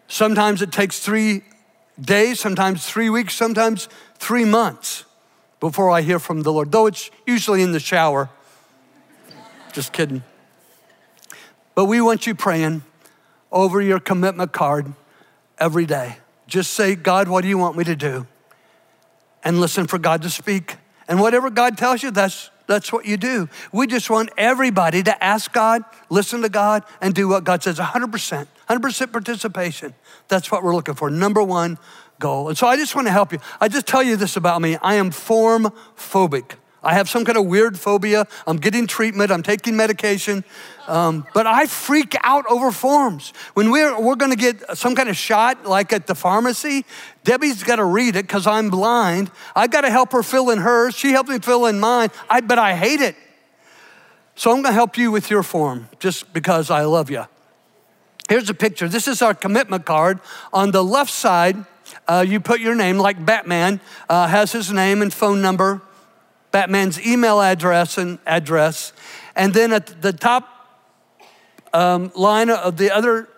Sometimes 0.08 0.62
it 0.62 0.72
takes 0.72 1.00
three 1.00 1.42
days, 2.00 2.40
sometimes 2.40 2.86
three 2.86 3.10
weeks, 3.10 3.34
sometimes 3.34 3.88
three 4.18 4.44
months 4.44 5.04
before 5.60 5.90
I 5.90 6.02
hear 6.02 6.18
from 6.18 6.42
the 6.42 6.52
Lord, 6.52 6.72
though 6.72 6.86
it's 6.86 7.10
usually 7.26 7.62
in 7.62 7.72
the 7.72 7.80
shower. 7.80 8.30
Just 9.72 9.92
kidding. 9.92 10.22
But 11.74 11.86
we 11.86 12.00
want 12.00 12.26
you 12.26 12.34
praying 12.34 12.82
over 13.50 13.80
your 13.80 14.00
commitment 14.00 14.52
card 14.52 14.92
every 15.58 15.86
day. 15.86 16.18
Just 16.46 16.74
say, 16.74 16.94
God, 16.94 17.28
what 17.28 17.42
do 17.42 17.48
you 17.48 17.58
want 17.58 17.76
me 17.76 17.84
to 17.84 17.96
do? 17.96 18.26
And 19.42 19.60
listen 19.60 19.86
for 19.86 19.98
God 19.98 20.22
to 20.22 20.30
speak. 20.30 20.76
And 21.08 21.20
whatever 21.20 21.50
God 21.50 21.76
tells 21.76 22.02
you, 22.02 22.10
that's, 22.10 22.50
that's 22.66 22.92
what 22.92 23.04
you 23.04 23.16
do. 23.16 23.48
We 23.72 23.86
just 23.86 24.10
want 24.10 24.30
everybody 24.36 25.02
to 25.02 25.24
ask 25.24 25.52
God, 25.52 25.84
listen 26.08 26.42
to 26.42 26.48
God, 26.48 26.84
and 27.00 27.14
do 27.14 27.28
what 27.28 27.44
God 27.44 27.62
says 27.62 27.78
100%, 27.78 28.46
100% 28.68 29.12
participation. 29.12 29.94
That's 30.28 30.50
what 30.50 30.62
we're 30.62 30.74
looking 30.74 30.94
for. 30.94 31.10
Number 31.10 31.42
one 31.42 31.78
goal. 32.18 32.48
And 32.48 32.56
so 32.56 32.66
I 32.66 32.76
just 32.76 32.94
want 32.94 33.06
to 33.06 33.12
help 33.12 33.32
you. 33.32 33.38
I 33.60 33.68
just 33.68 33.86
tell 33.86 34.02
you 34.02 34.16
this 34.16 34.36
about 34.36 34.62
me 34.62 34.76
I 34.82 34.94
am 34.94 35.10
form 35.10 35.72
phobic. 35.96 36.52
I 36.84 36.94
have 36.94 37.08
some 37.08 37.24
kind 37.24 37.38
of 37.38 37.46
weird 37.46 37.78
phobia. 37.78 38.26
I'm 38.46 38.58
getting 38.58 38.86
treatment, 38.86 39.30
I'm 39.30 39.42
taking 39.42 39.76
medication. 39.76 40.44
Um, 40.86 41.26
but 41.32 41.46
I 41.46 41.66
freak 41.66 42.14
out 42.22 42.44
over 42.48 42.70
forms. 42.70 43.32
When 43.54 43.70
we're, 43.70 43.98
we're 43.98 44.16
gonna 44.16 44.36
get 44.36 44.76
some 44.76 44.94
kind 44.94 45.08
of 45.08 45.16
shot, 45.16 45.64
like 45.64 45.92
at 45.92 46.06
the 46.06 46.14
pharmacy, 46.14 46.84
Debbie's 47.24 47.62
gotta 47.62 47.84
read 47.84 48.16
it 48.16 48.26
because 48.26 48.46
I'm 48.46 48.70
blind. 48.70 49.30
I 49.56 49.66
gotta 49.66 49.90
help 49.90 50.12
her 50.12 50.22
fill 50.22 50.50
in 50.50 50.58
hers. 50.58 50.94
She 50.94 51.12
helped 51.12 51.30
me 51.30 51.38
fill 51.38 51.66
in 51.66 51.80
mine, 51.80 52.10
I, 52.28 52.40
but 52.40 52.58
I 52.58 52.76
hate 52.76 53.00
it. 53.00 53.16
So 54.36 54.50
I'm 54.50 54.62
gonna 54.62 54.74
help 54.74 54.98
you 54.98 55.10
with 55.10 55.30
your 55.30 55.42
form 55.42 55.88
just 55.98 56.32
because 56.32 56.70
I 56.70 56.82
love 56.82 57.10
you. 57.10 57.24
Here's 58.28 58.48
a 58.50 58.54
picture. 58.54 58.88
This 58.88 59.06
is 59.06 59.22
our 59.22 59.34
commitment 59.34 59.84
card. 59.84 60.18
On 60.52 60.70
the 60.70 60.82
left 60.82 61.10
side, 61.10 61.56
uh, 62.08 62.24
you 62.26 62.40
put 62.40 62.60
your 62.60 62.74
name, 62.74 62.98
like 62.98 63.24
Batman 63.24 63.80
uh, 64.08 64.26
has 64.26 64.52
his 64.52 64.72
name 64.72 65.02
and 65.02 65.12
phone 65.12 65.42
number. 65.42 65.82
Batman's 66.54 67.04
email 67.04 67.40
address 67.40 67.98
and 67.98 68.20
address. 68.24 68.92
And 69.34 69.52
then 69.52 69.72
at 69.72 70.00
the 70.02 70.12
top 70.12 70.48
um, 71.72 72.12
line 72.14 72.48
of 72.48 72.76
the 72.76 72.92
other, 72.92 73.28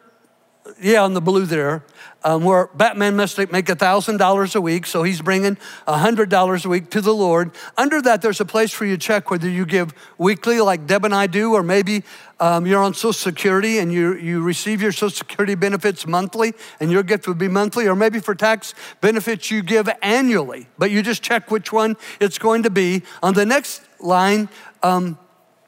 yeah, 0.80 1.02
on 1.02 1.14
the 1.14 1.20
blue 1.20 1.46
there, 1.46 1.82
um, 2.22 2.44
where 2.44 2.68
Batman 2.74 3.16
must 3.16 3.38
make 3.38 3.66
$1,000 3.66 4.54
a 4.54 4.60
week, 4.60 4.86
so 4.86 5.02
he's 5.02 5.22
bringing 5.22 5.56
$100 5.86 6.64
a 6.64 6.68
week 6.68 6.90
to 6.90 7.00
the 7.00 7.14
Lord. 7.14 7.50
Under 7.76 8.02
that, 8.02 8.20
there's 8.20 8.40
a 8.40 8.44
place 8.44 8.72
for 8.72 8.84
you 8.84 8.96
to 8.96 9.00
check 9.00 9.30
whether 9.30 9.48
you 9.48 9.64
give 9.64 9.94
weekly, 10.18 10.60
like 10.60 10.86
Deb 10.86 11.04
and 11.04 11.14
I 11.14 11.28
do, 11.28 11.54
or 11.54 11.62
maybe 11.62 12.02
um, 12.40 12.66
you're 12.66 12.82
on 12.82 12.94
Social 12.94 13.12
Security 13.12 13.78
and 13.78 13.92
you, 13.92 14.14
you 14.16 14.42
receive 14.42 14.82
your 14.82 14.92
Social 14.92 15.10
Security 15.10 15.54
benefits 15.54 16.06
monthly, 16.06 16.52
and 16.80 16.90
your 16.90 17.02
gift 17.02 17.26
would 17.28 17.38
be 17.38 17.48
monthly, 17.48 17.86
or 17.86 17.94
maybe 17.94 18.18
for 18.18 18.34
tax 18.34 18.74
benefits 19.00 19.50
you 19.50 19.62
give 19.62 19.88
annually, 20.02 20.68
but 20.78 20.90
you 20.90 21.02
just 21.02 21.22
check 21.22 21.50
which 21.50 21.72
one 21.72 21.96
it's 22.20 22.38
going 22.38 22.62
to 22.64 22.70
be. 22.70 23.02
On 23.22 23.34
the 23.34 23.46
next 23.46 23.82
line, 24.00 24.48
um, 24.82 25.18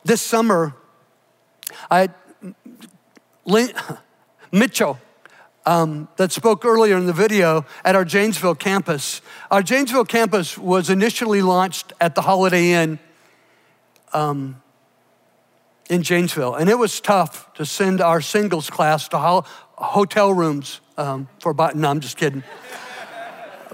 this 0.04 0.20
summer, 0.20 0.74
I, 1.90 2.08
Mitchell, 4.52 4.98
um, 5.66 6.08
that 6.16 6.32
spoke 6.32 6.64
earlier 6.64 6.96
in 6.96 7.06
the 7.06 7.12
video 7.12 7.66
at 7.84 7.94
our 7.94 8.04
Janesville 8.04 8.54
campus. 8.54 9.20
Our 9.50 9.62
Janesville 9.62 10.06
campus 10.06 10.56
was 10.56 10.88
initially 10.88 11.42
launched 11.42 11.92
at 12.00 12.14
the 12.14 12.22
Holiday 12.22 12.72
Inn 12.72 12.98
um, 14.14 14.62
in 15.90 16.02
Janesville, 16.02 16.54
and 16.54 16.70
it 16.70 16.78
was 16.78 17.00
tough 17.00 17.52
to 17.54 17.66
send 17.66 18.00
our 18.00 18.20
singles 18.22 18.70
class 18.70 19.08
to 19.08 19.18
ho- 19.18 19.44
hotel 19.74 20.32
rooms 20.32 20.80
um, 20.96 21.28
for 21.40 21.54
no, 21.74 21.90
I'm 21.90 22.00
just 22.00 22.16
kidding. 22.16 22.42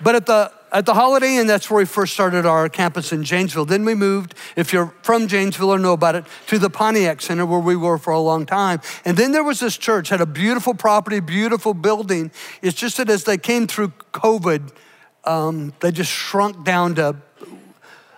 but 0.03 0.15
at 0.17 0.27
the 0.27 0.51
at 0.75 0.87
the 0.87 0.95
Holiday 0.95 1.37
Inn, 1.37 1.47
that's 1.47 1.71
where 1.71 1.79
we 1.79 1.85
first 1.85 2.13
started 2.15 2.45
our 2.45 2.69
campus 2.69 3.13
in 3.13 3.23
Janesville. 3.23 3.65
Then 3.65 3.85
we 3.85 3.95
moved, 3.95 4.35
if 4.57 4.73
you're 4.73 4.93
from 5.03 5.29
Janesville 5.29 5.71
or 5.71 5.79
know 5.79 5.93
about 5.93 6.17
it, 6.17 6.25
to 6.49 6.59
the 6.59 6.69
Pontiac 6.69 7.23
Center 7.23 7.47
where 7.47 7.61
we 7.61 7.77
were 7.77 7.97
for 7.97 8.13
a 8.13 8.19
long 8.19 8.45
time. 8.45 8.81
And 9.05 9.17
then 9.17 9.31
there 9.31 9.45
was 9.45 9.61
this 9.61 9.79
church, 9.79 10.09
had 10.09 10.21
a 10.21 10.27
beautiful 10.27 10.75
property, 10.75 11.21
beautiful 11.21 11.75
building. 11.75 12.33
It's 12.61 12.77
just 12.77 12.97
that 12.97 13.09
as 13.09 13.23
they 13.23 13.39
came 13.39 13.69
through 13.69 13.93
COVID, 14.13 14.73
um, 15.23 15.73
they 15.79 15.93
just 15.93 16.11
shrunk 16.11 16.65
down 16.65 16.97
to 16.97 17.17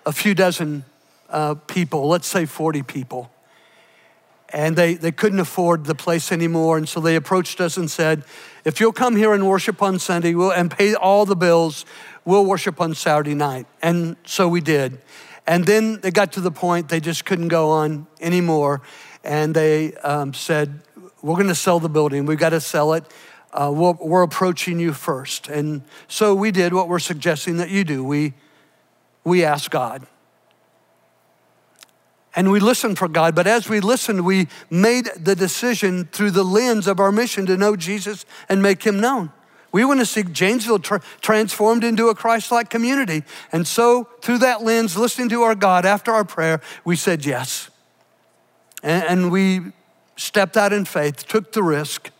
a 0.07 0.13
few 0.13 0.35
dozen 0.35 0.85
uh, 1.29 1.57
people, 1.67 2.09
let's 2.09 2.27
say 2.27 2.47
40 2.47 2.83
people. 2.85 3.31
And 4.51 4.77
they, 4.77 4.95
they 4.95 5.13
couldn't 5.13 5.41
afford 5.41 5.85
the 5.85 5.95
place 5.95 6.31
anymore. 6.31 6.79
And 6.79 6.89
so 6.89 7.01
they 7.01 7.17
approached 7.17 7.61
us 7.61 7.77
and 7.77 7.91
said, 7.91 8.25
if 8.65 8.81
you'll 8.81 8.93
come 8.93 9.15
here 9.15 9.33
and 9.33 9.49
worship 9.49 9.81
on 9.81 9.99
Sunday 10.01 10.35
we'll, 10.35 10.51
and 10.51 10.71
pay 10.71 10.95
all 10.95 11.25
the 11.25 11.37
bills, 11.37 11.85
we'll 12.25 12.45
worship 12.45 12.81
on 12.81 12.95
Saturday 12.95 13.35
night. 13.35 13.67
And 13.81 14.17
so 14.25 14.49
we 14.49 14.61
did. 14.61 15.01
And 15.47 15.65
then 15.65 16.01
they 16.01 16.11
got 16.11 16.33
to 16.33 16.41
the 16.41 16.51
point 16.51 16.89
they 16.89 16.99
just 16.99 17.25
couldn't 17.25 17.49
go 17.49 17.71
on 17.71 18.09
anymore. 18.21 18.83
And 19.23 19.55
they 19.55 19.95
um, 19.95 20.35
said, 20.35 20.81
We're 21.23 21.37
going 21.37 21.47
to 21.47 21.55
sell 21.55 21.79
the 21.79 21.89
building. 21.89 22.27
We've 22.27 22.39
got 22.39 22.51
to 22.51 22.61
sell 22.61 22.93
it. 22.95 23.05
Uh, 23.53 23.73
we're, 23.73 23.93
we're 23.93 24.23
approaching 24.23 24.81
you 24.81 24.93
first. 24.93 25.49
And 25.49 25.83
so 26.09 26.35
we 26.35 26.51
did 26.51 26.75
what 26.75 26.89
we're 26.89 26.99
suggesting 26.99 27.59
that 27.59 27.71
you 27.71 27.85
do. 27.85 28.03
We, 28.03 28.35
we 29.23 29.45
asked 29.45 29.71
God 29.71 30.07
and 32.37 32.53
we 32.53 32.61
listened 32.61 32.99
for 32.99 33.09
God. 33.09 33.35
But 33.35 33.47
as 33.47 33.69
we 33.69 33.81
listened, 33.81 34.25
we 34.25 34.49
made 34.69 35.09
the 35.19 35.35
decision 35.35 36.05
through 36.13 36.33
the 36.33 36.45
lens 36.45 36.87
of 36.87 37.01
our 37.01 37.11
mission 37.11 37.47
to 37.47 37.57
know 37.57 37.75
Jesus 37.75 38.27
and 38.49 38.63
make 38.63 38.85
him 38.85 39.01
known. 39.01 39.33
We 39.73 39.85
want 39.85 40.01
to 40.01 40.07
see 40.07 40.23
Janesville 40.23 40.79
tra- 40.79 41.03
transformed 41.23 41.83
into 41.83 42.09
a 42.09 42.15
Christ 42.15 42.53
like 42.53 42.71
community. 42.71 43.25
And 43.53 43.67
so, 43.67 44.09
through 44.21 44.39
that 44.39 44.63
lens, 44.63 44.97
listening 44.97 45.31
to 45.31 45.43
our 45.43 45.55
God 45.55 45.85
after 45.85 46.13
our 46.13 46.25
prayer, 46.25 46.61
we 46.85 46.95
said 46.95 47.25
yes. 47.25 47.71
And, 48.83 49.05
and 49.05 49.33
we 49.33 49.73
stepped 50.17 50.57
out 50.57 50.73
in 50.73 50.85
faith, 50.85 51.27
took 51.27 51.53
the 51.53 51.63
risk, 51.63 52.11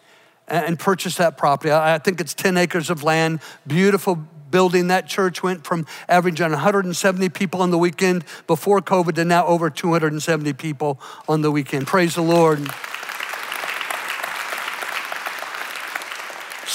and, 0.49 0.65
and 0.67 0.79
purchased 0.79 1.19
that 1.19 1.37
property. 1.37 1.71
I, 1.71 1.95
I 1.95 1.99
think 1.99 2.21
it's 2.21 2.35
10 2.35 2.57
acres 2.57 2.91
of 2.91 3.03
land, 3.03 3.41
beautiful 3.67 4.27
building. 4.51 4.89
That 4.89 5.07
church 5.07 5.43
went 5.43 5.65
from 5.65 5.87
averaging 6.09 6.51
170 6.51 7.29
people 7.31 7.63
on 7.63 7.71
the 7.71 7.79
weekend 7.79 8.25
before 8.47 8.81
COVID 8.81 9.15
to 9.15 9.25
now 9.25 9.47
over 9.47 9.71
270 9.71 10.53
people 10.55 11.01
on 11.29 11.43
the 11.43 11.51
weekend. 11.51 11.87
Praise 11.87 12.15
the 12.15 12.23
Lord. 12.23 12.67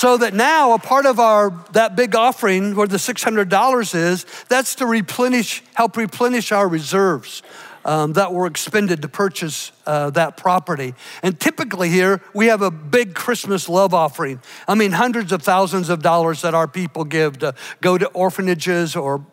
so 0.01 0.17
that 0.17 0.34
now 0.34 0.73
a 0.73 0.79
part 0.79 1.05
of 1.05 1.19
our 1.19 1.53
that 1.73 1.95
big 1.95 2.15
offering 2.15 2.75
where 2.75 2.88
the 2.88 2.97
$600 2.97 3.93
is 3.93 4.25
that's 4.49 4.73
to 4.73 4.88
replenish 4.88 5.62
help 5.75 5.95
replenish 5.95 6.51
our 6.51 6.67
reserves 6.67 7.43
um, 7.85 8.13
that 8.13 8.33
were 8.33 8.47
expended 8.47 9.01
to 9.01 9.07
purchase 9.07 9.71
uh, 9.85 10.09
that 10.11 10.37
property. 10.37 10.93
And 11.23 11.39
typically 11.39 11.89
here, 11.89 12.21
we 12.33 12.47
have 12.47 12.61
a 12.61 12.71
big 12.71 13.15
Christmas 13.15 13.67
love 13.67 13.93
offering. 13.93 14.41
I 14.67 14.75
mean, 14.75 14.91
hundreds 14.91 15.31
of 15.31 15.41
thousands 15.41 15.89
of 15.89 16.01
dollars 16.01 16.41
that 16.41 16.53
our 16.53 16.67
people 16.67 17.03
give 17.03 17.39
to 17.39 17.55
go 17.81 17.97
to 17.97 18.07
orphanages 18.07 18.95
or 18.95 19.25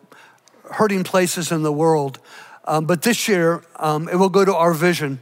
hurting 0.71 1.03
places 1.03 1.51
in 1.51 1.63
the 1.63 1.71
world. 1.71 2.19
Um, 2.65 2.85
but 2.85 3.01
this 3.01 3.27
year, 3.27 3.63
um, 3.77 4.07
it 4.07 4.15
will 4.15 4.29
go 4.29 4.45
to 4.45 4.55
our 4.55 4.73
vision 4.73 5.19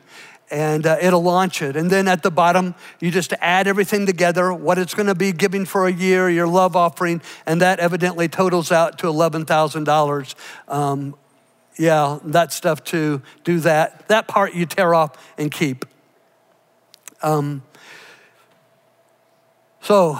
and 0.49 0.85
uh, 0.85 0.97
it'll 1.01 1.23
launch 1.23 1.61
it. 1.61 1.75
And 1.75 1.89
then 1.89 2.07
at 2.07 2.23
the 2.23 2.31
bottom, 2.31 2.75
you 2.99 3.11
just 3.11 3.33
add 3.41 3.67
everything 3.67 4.05
together, 4.05 4.53
what 4.53 4.77
it's 4.77 4.93
going 4.93 5.07
to 5.07 5.15
be 5.15 5.31
giving 5.31 5.65
for 5.65 5.87
a 5.87 5.91
year, 5.91 6.29
your 6.29 6.47
love 6.47 6.75
offering, 6.75 7.21
and 7.45 7.61
that 7.61 7.79
evidently 7.79 8.27
totals 8.27 8.71
out 8.71 8.97
to 8.99 9.07
$11,000 9.07 10.35
um, 10.67 11.15
yeah, 11.77 12.19
that 12.23 12.51
stuff 12.51 12.83
too. 12.83 13.21
Do 13.43 13.59
that. 13.61 14.07
That 14.07 14.27
part 14.27 14.53
you 14.53 14.65
tear 14.65 14.93
off 14.93 15.11
and 15.37 15.51
keep. 15.51 15.85
Um, 17.21 17.63
so, 19.81 20.19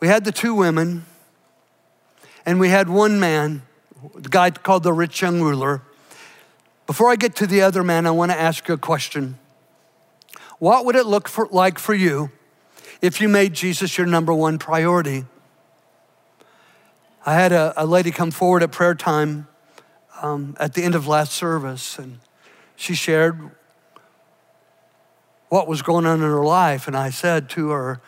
we 0.00 0.08
had 0.08 0.24
the 0.24 0.32
two 0.32 0.54
women, 0.54 1.04
and 2.46 2.60
we 2.60 2.68
had 2.68 2.88
one 2.88 3.20
man, 3.20 3.62
the 4.14 4.28
guy 4.28 4.50
called 4.50 4.82
the 4.82 4.92
rich 4.92 5.20
young 5.20 5.40
ruler. 5.40 5.82
Before 6.86 7.10
I 7.10 7.16
get 7.16 7.36
to 7.36 7.46
the 7.46 7.62
other 7.62 7.82
man, 7.82 8.06
I 8.06 8.10
want 8.10 8.32
to 8.32 8.40
ask 8.40 8.66
you 8.68 8.74
a 8.74 8.78
question. 8.78 9.38
What 10.58 10.84
would 10.84 10.96
it 10.96 11.06
look 11.06 11.28
for, 11.28 11.48
like 11.50 11.78
for 11.78 11.94
you 11.94 12.30
if 13.00 13.20
you 13.20 13.28
made 13.28 13.54
Jesus 13.54 13.96
your 13.96 14.06
number 14.06 14.32
one 14.32 14.58
priority? 14.58 15.24
I 17.24 17.34
had 17.34 17.52
a, 17.52 17.74
a 17.76 17.84
lady 17.84 18.10
come 18.10 18.30
forward 18.30 18.62
at 18.62 18.72
prayer 18.72 18.94
time 18.94 19.46
um, 20.22 20.56
at 20.58 20.74
the 20.74 20.82
end 20.82 20.94
of 20.94 21.06
last 21.06 21.32
service, 21.32 21.98
and 21.98 22.18
she 22.76 22.94
shared 22.94 23.50
what 25.50 25.68
was 25.68 25.82
going 25.82 26.06
on 26.06 26.16
in 26.16 26.30
her 26.30 26.44
life. 26.44 26.86
And 26.86 26.96
I 26.96 27.10
said 27.10 27.50
to 27.50 27.70
her, 27.70 28.00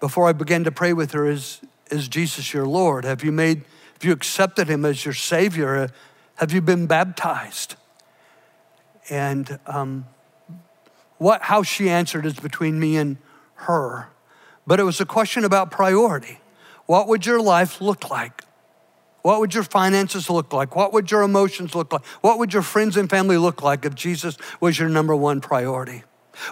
before 0.00 0.28
I 0.28 0.32
began 0.32 0.64
to 0.64 0.72
pray 0.72 0.92
with 0.92 1.12
her, 1.12 1.26
Is, 1.28 1.60
is 1.90 2.08
Jesus 2.08 2.52
your 2.52 2.66
Lord? 2.66 3.04
Have 3.04 3.22
you 3.22 3.30
made, 3.30 3.62
have 3.94 4.04
you 4.04 4.12
accepted 4.12 4.68
him 4.68 4.84
as 4.84 5.04
your 5.04 5.14
Savior? 5.14 5.90
Have 6.36 6.52
you 6.52 6.60
been 6.60 6.86
baptized? 6.86 7.76
And 9.08 9.60
um, 9.66 10.06
what, 11.18 11.42
how 11.42 11.62
she 11.62 11.88
answered 11.88 12.26
is 12.26 12.34
between 12.34 12.80
me 12.80 12.96
and 12.96 13.18
her. 13.54 14.08
But 14.66 14.80
it 14.80 14.82
was 14.82 15.00
a 15.00 15.06
question 15.06 15.44
about 15.44 15.70
priority. 15.70 16.40
What 16.86 17.06
would 17.06 17.24
your 17.24 17.40
life 17.40 17.80
look 17.80 18.10
like? 18.10 18.42
What 19.26 19.40
would 19.40 19.54
your 19.54 19.64
finances 19.64 20.30
look 20.30 20.52
like? 20.52 20.76
What 20.76 20.92
would 20.92 21.10
your 21.10 21.22
emotions 21.22 21.74
look 21.74 21.92
like? 21.92 22.04
What 22.20 22.38
would 22.38 22.52
your 22.52 22.62
friends 22.62 22.96
and 22.96 23.10
family 23.10 23.36
look 23.36 23.60
like 23.60 23.84
if 23.84 23.92
Jesus 23.92 24.36
was 24.60 24.78
your 24.78 24.88
number 24.88 25.16
one 25.16 25.40
priority? 25.40 26.04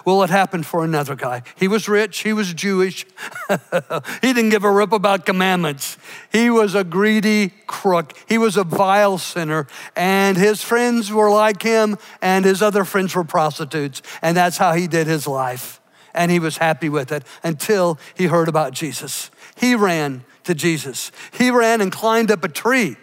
Well, 0.03 0.21
it 0.23 0.29
happened 0.29 0.65
for 0.65 0.83
another 0.83 1.15
guy. 1.15 1.43
He 1.55 1.69
was 1.69 1.87
rich, 1.87 2.23
he 2.23 2.33
was 2.33 2.53
Jewish. 2.53 3.05
he 3.49 4.33
didn't 4.33 4.49
give 4.49 4.65
a 4.65 4.71
rip 4.71 4.91
about 4.91 5.25
commandments. 5.25 5.97
He 6.33 6.49
was 6.49 6.75
a 6.75 6.83
greedy 6.83 7.53
crook, 7.65 8.11
he 8.27 8.37
was 8.37 8.57
a 8.57 8.65
vile 8.65 9.19
sinner, 9.19 9.67
and 9.95 10.35
his 10.35 10.61
friends 10.61 11.09
were 11.09 11.31
like 11.31 11.61
him, 11.61 11.97
and 12.21 12.43
his 12.43 12.61
other 12.61 12.83
friends 12.83 13.15
were 13.15 13.23
prostitutes. 13.23 14.01
And 14.21 14.35
that's 14.35 14.57
how 14.57 14.73
he 14.73 14.87
did 14.87 15.07
his 15.07 15.27
life. 15.27 15.79
And 16.13 16.29
he 16.29 16.39
was 16.39 16.57
happy 16.57 16.89
with 16.89 17.13
it 17.13 17.23
until 17.41 17.97
he 18.15 18.25
heard 18.25 18.49
about 18.49 18.73
Jesus. 18.73 19.31
He 19.55 19.75
ran 19.75 20.25
to 20.45 20.55
Jesus. 20.55 21.11
He 21.37 21.51
ran 21.51 21.81
and 21.81 21.91
climbed 21.91 22.31
up 22.31 22.43
a 22.43 22.47
tree 22.47 22.95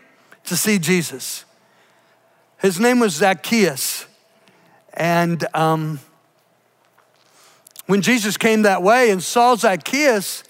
to 0.45 0.57
see 0.57 0.79
Jesus. 0.79 1.45
His 2.61 2.81
name 2.81 3.01
was 3.01 3.15
Zacchaeus. 3.15 4.07
And 4.95 5.47
um, 5.55 6.01
when 7.87 8.03
Jesus 8.03 8.37
came 8.37 8.63
that 8.63 8.83
way 8.83 9.11
and 9.11 9.23
saw 9.23 9.55
Zacchaeus, 9.57 10.45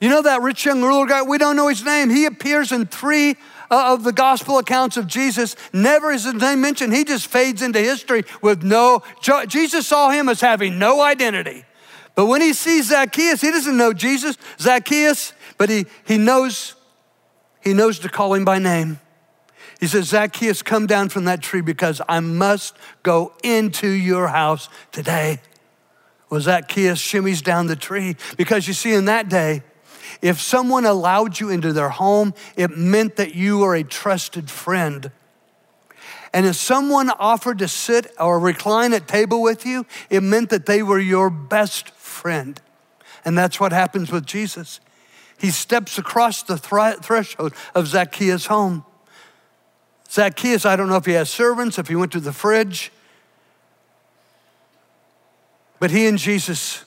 you 0.00 0.08
know 0.08 0.22
that 0.22 0.42
rich 0.42 0.64
young 0.64 0.82
ruler 0.82 1.06
guy? 1.06 1.22
We 1.22 1.38
don't 1.38 1.56
know 1.56 1.68
his 1.68 1.84
name. 1.84 2.10
He 2.10 2.24
appears 2.24 2.72
in 2.72 2.86
three 2.86 3.36
uh, 3.70 3.92
of 3.92 4.04
the 4.04 4.12
gospel 4.12 4.58
accounts 4.58 4.96
of 4.96 5.06
Jesus. 5.06 5.56
Never 5.72 6.10
is 6.12 6.24
his 6.24 6.34
name 6.34 6.60
mentioned. 6.60 6.94
He 6.94 7.04
just 7.04 7.26
fades 7.26 7.62
into 7.62 7.80
history 7.80 8.24
with 8.40 8.62
no. 8.62 9.02
Jesus 9.46 9.86
saw 9.86 10.10
him 10.10 10.28
as 10.28 10.40
having 10.40 10.78
no 10.78 11.02
identity. 11.02 11.64
But 12.18 12.26
when 12.26 12.40
he 12.40 12.52
sees 12.52 12.88
Zacchaeus, 12.88 13.40
he 13.40 13.52
doesn't 13.52 13.76
know 13.76 13.92
Jesus. 13.92 14.36
Zacchaeus, 14.58 15.32
but 15.56 15.70
he, 15.70 15.86
he 16.04 16.18
knows, 16.18 16.74
he 17.60 17.72
knows 17.72 18.00
to 18.00 18.08
call 18.08 18.34
him 18.34 18.44
by 18.44 18.58
name. 18.58 18.98
He 19.78 19.86
says, 19.86 20.08
Zacchaeus, 20.08 20.60
come 20.60 20.88
down 20.88 21.10
from 21.10 21.26
that 21.26 21.42
tree 21.42 21.60
because 21.60 22.02
I 22.08 22.18
must 22.18 22.74
go 23.04 23.34
into 23.44 23.88
your 23.88 24.26
house 24.26 24.68
today. 24.90 25.40
Well, 26.28 26.40
Zacchaeus 26.40 27.00
shimmies 27.00 27.40
down 27.40 27.68
the 27.68 27.76
tree 27.76 28.16
because 28.36 28.66
you 28.66 28.74
see, 28.74 28.94
in 28.94 29.04
that 29.04 29.28
day, 29.28 29.62
if 30.20 30.40
someone 30.40 30.86
allowed 30.86 31.38
you 31.38 31.50
into 31.50 31.72
their 31.72 31.90
home, 31.90 32.34
it 32.56 32.76
meant 32.76 33.14
that 33.14 33.36
you 33.36 33.58
were 33.58 33.76
a 33.76 33.84
trusted 33.84 34.50
friend. 34.50 35.12
And 36.34 36.46
if 36.46 36.56
someone 36.56 37.10
offered 37.10 37.58
to 37.58 37.68
sit 37.68 38.12
or 38.18 38.40
recline 38.40 38.92
at 38.92 39.06
table 39.06 39.40
with 39.40 39.64
you, 39.64 39.86
it 40.10 40.24
meant 40.24 40.50
that 40.50 40.66
they 40.66 40.82
were 40.82 40.98
your 40.98 41.30
best 41.30 41.90
friend. 42.18 42.60
And 43.24 43.38
that's 43.38 43.58
what 43.58 43.72
happens 43.72 44.12
with 44.12 44.26
Jesus 44.26 44.80
he 45.38 45.50
steps 45.50 45.98
across 45.98 46.42
the 46.42 46.56
threshold 46.58 47.54
of 47.74 47.86
Zacchaeus' 47.86 48.46
home. 48.46 48.84
Zacchaeus, 50.10 50.66
I 50.66 50.74
don't 50.74 50.88
know 50.88 50.96
if 50.96 51.06
he 51.06 51.12
has 51.12 51.30
servants, 51.30 51.78
if 51.78 51.88
he 51.88 51.94
went 51.94 52.12
to 52.12 52.20
the 52.20 52.32
fridge, 52.32 52.90
but 55.78 55.92
he 55.92 56.06
and 56.06 56.18
Jesus 56.18 56.84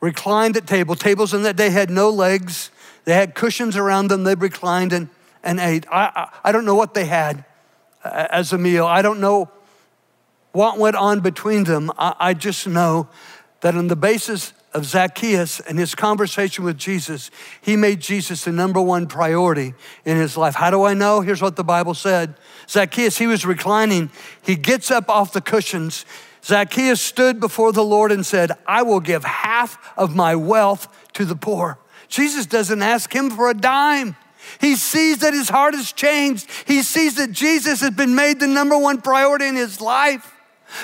reclined 0.00 0.56
at 0.56 0.66
table. 0.66 0.94
Tables 0.94 1.34
in 1.34 1.42
that 1.42 1.56
day 1.56 1.68
had 1.68 1.90
no 1.90 2.08
legs, 2.08 2.70
they 3.04 3.12
had 3.12 3.34
cushions 3.34 3.76
around 3.76 4.08
them. 4.08 4.24
They 4.24 4.34
reclined 4.34 4.94
and, 4.94 5.10
and 5.42 5.60
ate. 5.60 5.84
I, 5.90 6.10
I, 6.16 6.48
I 6.48 6.52
don't 6.52 6.64
know 6.64 6.74
what 6.74 6.94
they 6.94 7.04
had 7.04 7.44
uh, 8.02 8.28
as 8.30 8.54
a 8.54 8.58
meal. 8.58 8.86
I 8.86 9.02
don't 9.02 9.20
know 9.20 9.50
what 10.52 10.78
went 10.78 10.96
on 10.96 11.20
between 11.20 11.64
them. 11.64 11.92
I, 11.98 12.14
I 12.18 12.34
just 12.34 12.66
know 12.66 13.08
that 13.64 13.74
on 13.76 13.88
the 13.88 13.96
basis 13.96 14.52
of 14.74 14.84
Zacchaeus 14.84 15.58
and 15.58 15.78
his 15.78 15.94
conversation 15.94 16.64
with 16.64 16.76
Jesus, 16.76 17.30
he 17.62 17.76
made 17.76 17.98
Jesus 17.98 18.44
the 18.44 18.52
number 18.52 18.78
one 18.78 19.06
priority 19.06 19.72
in 20.04 20.18
his 20.18 20.36
life. 20.36 20.54
How 20.54 20.68
do 20.68 20.84
I 20.84 20.92
know? 20.92 21.22
Here's 21.22 21.40
what 21.40 21.56
the 21.56 21.64
Bible 21.64 21.94
said 21.94 22.34
Zacchaeus, 22.68 23.16
he 23.16 23.26
was 23.26 23.46
reclining. 23.46 24.10
He 24.42 24.54
gets 24.54 24.90
up 24.90 25.08
off 25.08 25.32
the 25.32 25.40
cushions. 25.40 26.04
Zacchaeus 26.44 27.00
stood 27.00 27.40
before 27.40 27.72
the 27.72 27.82
Lord 27.82 28.12
and 28.12 28.26
said, 28.26 28.52
I 28.66 28.82
will 28.82 29.00
give 29.00 29.24
half 29.24 29.78
of 29.96 30.14
my 30.14 30.36
wealth 30.36 30.86
to 31.14 31.24
the 31.24 31.34
poor. 31.34 31.78
Jesus 32.08 32.44
doesn't 32.44 32.82
ask 32.82 33.14
him 33.14 33.30
for 33.30 33.48
a 33.48 33.54
dime. 33.54 34.14
He 34.60 34.76
sees 34.76 35.20
that 35.20 35.32
his 35.32 35.48
heart 35.48 35.72
has 35.72 35.90
changed. 35.90 36.50
He 36.66 36.82
sees 36.82 37.14
that 37.14 37.32
Jesus 37.32 37.80
has 37.80 37.92
been 37.92 38.14
made 38.14 38.40
the 38.40 38.46
number 38.46 38.76
one 38.76 39.00
priority 39.00 39.46
in 39.46 39.56
his 39.56 39.80
life. 39.80 40.34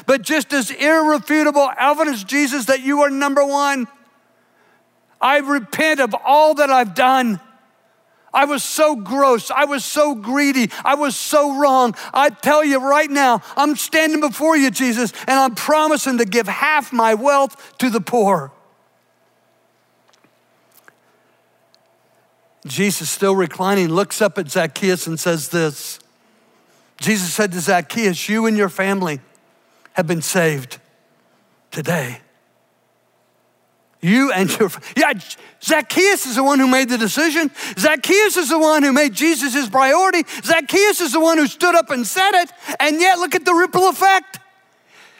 But 0.07 0.23
just 0.23 0.53
as 0.53 0.71
irrefutable 0.71 1.71
evidence, 1.79 2.25
Jesus, 2.25 2.66
that 2.66 2.81
you 2.81 3.01
are 3.03 3.11
number 3.11 3.45
one, 3.45 3.88
I 5.21 5.38
repent 5.38 6.01
of 6.01 6.14
all 6.25 6.55
that 6.55 6.71
I've 6.71 6.95
done. 6.95 7.40
I 8.33 8.45
was 8.45 8.62
so 8.62 8.95
gross. 8.95 9.51
I 9.51 9.64
was 9.64 9.85
so 9.85 10.14
greedy. 10.14 10.71
I 10.85 10.95
was 10.95 11.16
so 11.16 11.59
wrong. 11.59 11.95
I 12.14 12.31
tell 12.31 12.64
you 12.64 12.79
right 12.79 13.11
now, 13.11 13.43
I'm 13.57 13.77
standing 13.77 14.21
before 14.21 14.57
you, 14.57 14.71
Jesus, 14.71 15.12
and 15.27 15.38
I'm 15.38 15.55
promising 15.55 16.19
to 16.19 16.25
give 16.25 16.47
half 16.47 16.93
my 16.93 17.14
wealth 17.14 17.79
to 17.79 17.90
the 17.90 18.01
poor. 18.01 18.53
Jesus, 22.66 23.11
still 23.11 23.35
reclining, 23.35 23.88
looks 23.88 24.21
up 24.21 24.38
at 24.38 24.51
Zacchaeus 24.51 25.07
and 25.07 25.19
says 25.19 25.49
this 25.49 25.99
Jesus 27.01 27.33
said 27.33 27.53
to 27.53 27.61
Zacchaeus, 27.61 28.29
You 28.29 28.47
and 28.47 28.57
your 28.57 28.69
family 28.69 29.21
have 30.01 30.07
been 30.07 30.23
saved 30.23 30.79
today. 31.71 32.21
You 34.01 34.33
and 34.33 34.51
your, 34.59 34.71
yeah, 34.97 35.13
Zacchaeus 35.63 36.25
is 36.25 36.37
the 36.37 36.43
one 36.43 36.59
who 36.59 36.67
made 36.67 36.89
the 36.89 36.97
decision. 36.97 37.51
Zacchaeus 37.79 38.39
is 38.39 38.49
the 38.49 38.59
one 38.59 38.83
who 38.83 38.95
made 38.95 39.13
Jesus 39.13 39.53
his 39.53 39.69
priority. 39.69 40.23
Zacchaeus 40.43 41.03
is 41.03 41.13
the 41.13 41.21
one 41.21 41.37
who 41.37 41.47
stood 41.47 41.75
up 41.75 41.91
and 41.91 42.07
said 42.07 42.33
it. 42.41 42.51
And 42.81 42.99
yet, 42.99 43.19
look 43.19 43.35
at 43.35 43.45
the 43.45 43.53
ripple 43.53 43.91
effect. 43.91 44.39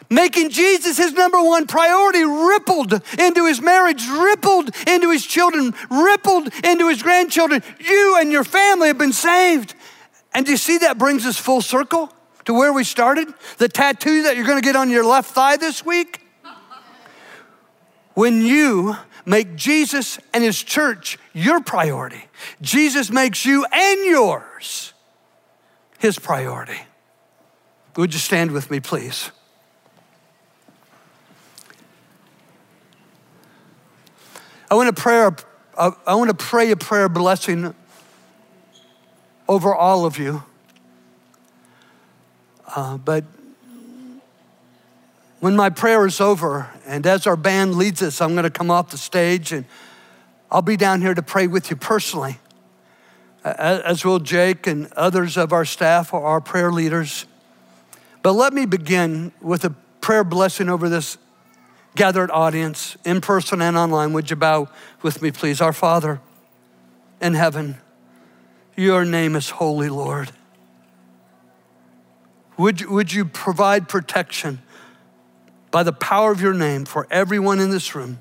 Making 0.09 0.49
Jesus 0.49 0.97
his 0.97 1.13
number 1.13 1.39
one 1.39 1.67
priority 1.67 2.23
rippled 2.23 2.99
into 3.19 3.45
his 3.45 3.61
marriage, 3.61 4.03
rippled 4.09 4.71
into 4.87 5.11
his 5.11 5.27
children, 5.27 5.75
rippled 5.91 6.51
into 6.65 6.89
his 6.89 7.03
grandchildren. 7.03 7.61
You 7.79 8.17
and 8.19 8.31
your 8.31 8.43
family 8.43 8.87
have 8.87 8.97
been 8.97 9.13
saved. 9.13 9.75
And 10.33 10.43
do 10.43 10.53
you 10.53 10.57
see 10.57 10.79
that 10.79 10.97
brings 10.97 11.27
us 11.27 11.37
full 11.37 11.61
circle 11.61 12.11
to 12.45 12.53
where 12.53 12.73
we 12.73 12.83
started? 12.83 13.33
The 13.57 13.67
tattoo 13.67 14.23
that 14.23 14.35
you're 14.35 14.45
going 14.45 14.61
to 14.61 14.65
get 14.65 14.75
on 14.75 14.89
your 14.89 15.05
left 15.05 15.31
thigh 15.31 15.57
this 15.57 15.85
week? 15.85 16.21
When 18.13 18.41
you 18.41 18.97
make 19.25 19.55
Jesus 19.55 20.19
and 20.33 20.43
his 20.43 20.61
church 20.61 21.17
your 21.33 21.61
priority, 21.61 22.25
Jesus 22.61 23.09
makes 23.09 23.45
you 23.45 23.65
and 23.71 24.05
yours 24.05 24.93
his 25.99 26.19
priority. 26.19 26.79
Would 27.95 28.13
you 28.13 28.19
stand 28.19 28.51
with 28.51 28.71
me, 28.71 28.79
please? 28.79 29.31
I 34.69 34.75
want 34.75 34.95
to 34.95 35.01
pray, 35.01 35.29
I 35.77 36.15
want 36.15 36.29
to 36.29 36.33
pray 36.33 36.71
a 36.71 36.77
prayer 36.77 37.09
blessing 37.09 37.75
over 39.47 39.75
all 39.75 40.05
of 40.05 40.17
you. 40.17 40.43
Uh, 42.73 42.97
but 42.97 43.25
when 45.41 45.55
my 45.55 45.69
prayer 45.69 46.05
is 46.05 46.21
over, 46.21 46.69
and 46.85 47.05
as 47.05 47.27
our 47.27 47.35
band 47.35 47.75
leads 47.75 48.01
us, 48.01 48.21
I'm 48.21 48.33
going 48.33 48.43
to 48.43 48.49
come 48.49 48.71
off 48.71 48.91
the 48.91 48.97
stage 48.97 49.51
and 49.51 49.65
I'll 50.49 50.61
be 50.61 50.77
down 50.77 51.01
here 51.01 51.13
to 51.13 51.21
pray 51.21 51.47
with 51.47 51.69
you 51.69 51.75
personally, 51.75 52.37
as 53.43 54.05
will 54.05 54.19
Jake 54.19 54.67
and 54.67 54.91
others 54.93 55.37
of 55.37 55.53
our 55.53 55.65
staff 55.65 56.13
or 56.13 56.21
our 56.21 56.41
prayer 56.41 56.71
leaders. 56.71 57.25
But 58.21 58.33
let 58.33 58.53
me 58.53 58.65
begin 58.65 59.31
with 59.41 59.63
a 59.63 59.71
prayer 60.01 60.23
blessing 60.23 60.69
over 60.69 60.89
this 60.89 61.17
gathered 61.95 62.31
audience, 62.31 62.95
in 63.03 63.21
person 63.21 63.61
and 63.61 63.77
online. 63.77 64.13
Would 64.13 64.29
you 64.29 64.35
bow 64.35 64.69
with 65.01 65.21
me, 65.21 65.31
please? 65.31 65.59
Our 65.59 65.73
Father 65.73 66.21
in 67.21 67.33
heaven, 67.33 67.77
your 68.75 69.05
name 69.05 69.35
is 69.35 69.49
holy, 69.49 69.89
Lord. 69.89 70.31
Would 72.61 72.85
would 72.85 73.11
you 73.11 73.25
provide 73.25 73.89
protection? 73.89 74.61
by 75.71 75.83
the 75.83 75.93
power 75.93 76.31
of 76.31 76.41
your 76.41 76.53
name 76.53 76.85
for 76.85 77.07
everyone 77.09 77.59
in 77.59 77.71
this 77.71 77.95
room. 77.95 78.19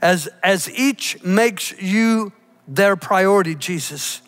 As, 0.00 0.28
as 0.42 0.70
each 0.70 1.22
makes 1.24 1.72
you 1.80 2.32
their 2.68 2.96
priority, 2.96 3.54
Jesus, 3.54 4.20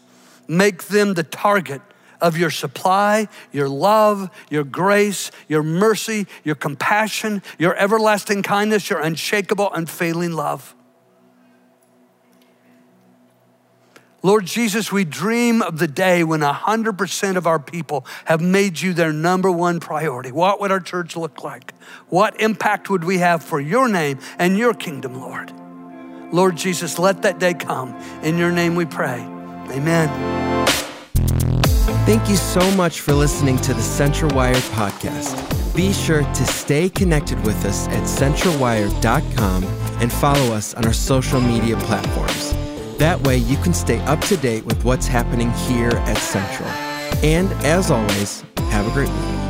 make 0.49 0.85
them 0.85 1.15
the 1.15 1.23
target 1.23 1.83
of 2.21 2.37
your 2.37 2.51
supply, 2.51 3.29
your 3.53 3.69
love, 3.69 4.31
your 4.51 4.65
grace, 4.65 5.31
your 5.47 5.63
mercy, 5.63 6.27
your 6.43 6.55
compassion, 6.55 7.43
your 7.59 7.77
everlasting 7.77 8.43
kindness, 8.43 8.91
your 8.91 9.01
unshakable, 9.01 9.71
unfailing 9.73 10.33
love. 10.33 10.75
Lord 14.23 14.47
Jesus, 14.47 14.91
we 14.91 15.05
dream 15.05 15.63
of 15.63 15.79
the 15.79 15.87
day 15.87 16.25
when 16.25 16.41
100% 16.41 17.37
of 17.37 17.47
our 17.47 17.61
people 17.61 18.05
have 18.25 18.41
made 18.41 18.81
you 18.81 18.93
their 18.93 19.13
number 19.13 19.51
one 19.51 19.79
priority. 19.79 20.33
What 20.33 20.61
would 20.61 20.73
our 20.73 20.81
church 20.81 21.17
look 21.17 21.45
like? 21.45 21.73
What 22.09 22.41
impact 22.41 22.91
would 22.91 23.05
we 23.05 23.19
have 23.19 23.45
for 23.45 23.61
your 23.61 23.89
name 23.89 24.19
and 24.39 24.59
your 24.59 24.75
kingdom, 24.75 25.21
Lord? 25.21 25.53
Lord 26.33 26.57
Jesus, 26.57 26.99
let 26.99 27.23
that 27.23 27.39
day 27.39 27.55
come. 27.55 27.95
In 28.23 28.39
your 28.39 28.51
name 28.51 28.75
we 28.75 28.87
pray. 28.87 29.21
Amen. 29.71 30.09
Thank 32.05 32.29
you 32.29 32.37
so 32.37 32.69
much 32.73 33.01
for 33.01 33.13
listening 33.13 33.59
to 33.59 33.73
the 33.73 33.83
Central 33.83 34.35
Wired 34.35 34.57
podcast. 34.75 35.37
Be 35.77 35.93
sure 35.93 36.23
to 36.23 36.45
stay 36.45 36.89
connected 36.89 37.39
with 37.47 37.65
us 37.65 37.87
at 37.89 38.03
centralwired.com 38.03 39.65
and 40.01 40.13
follow 40.13 40.55
us 40.55 40.75
on 40.75 40.87
our 40.87 40.93
social 40.93 41.41
media 41.41 41.77
platforms. 41.77 42.48
That 42.99 43.21
way, 43.23 43.37
you 43.37 43.57
can 43.59 43.73
stay 43.73 44.01
up 44.07 44.21
to 44.23 44.37
date 44.37 44.65
with 44.65 44.85
what's 44.85 45.07
happening 45.07 45.53
here 45.53 45.93
at 45.93 46.19
Central. 46.19 46.69
And 47.23 47.49
as 47.65 47.93
always, 47.93 48.43
have 48.57 48.89
a 48.89 48.91
great 48.91 49.09
week. 49.09 49.48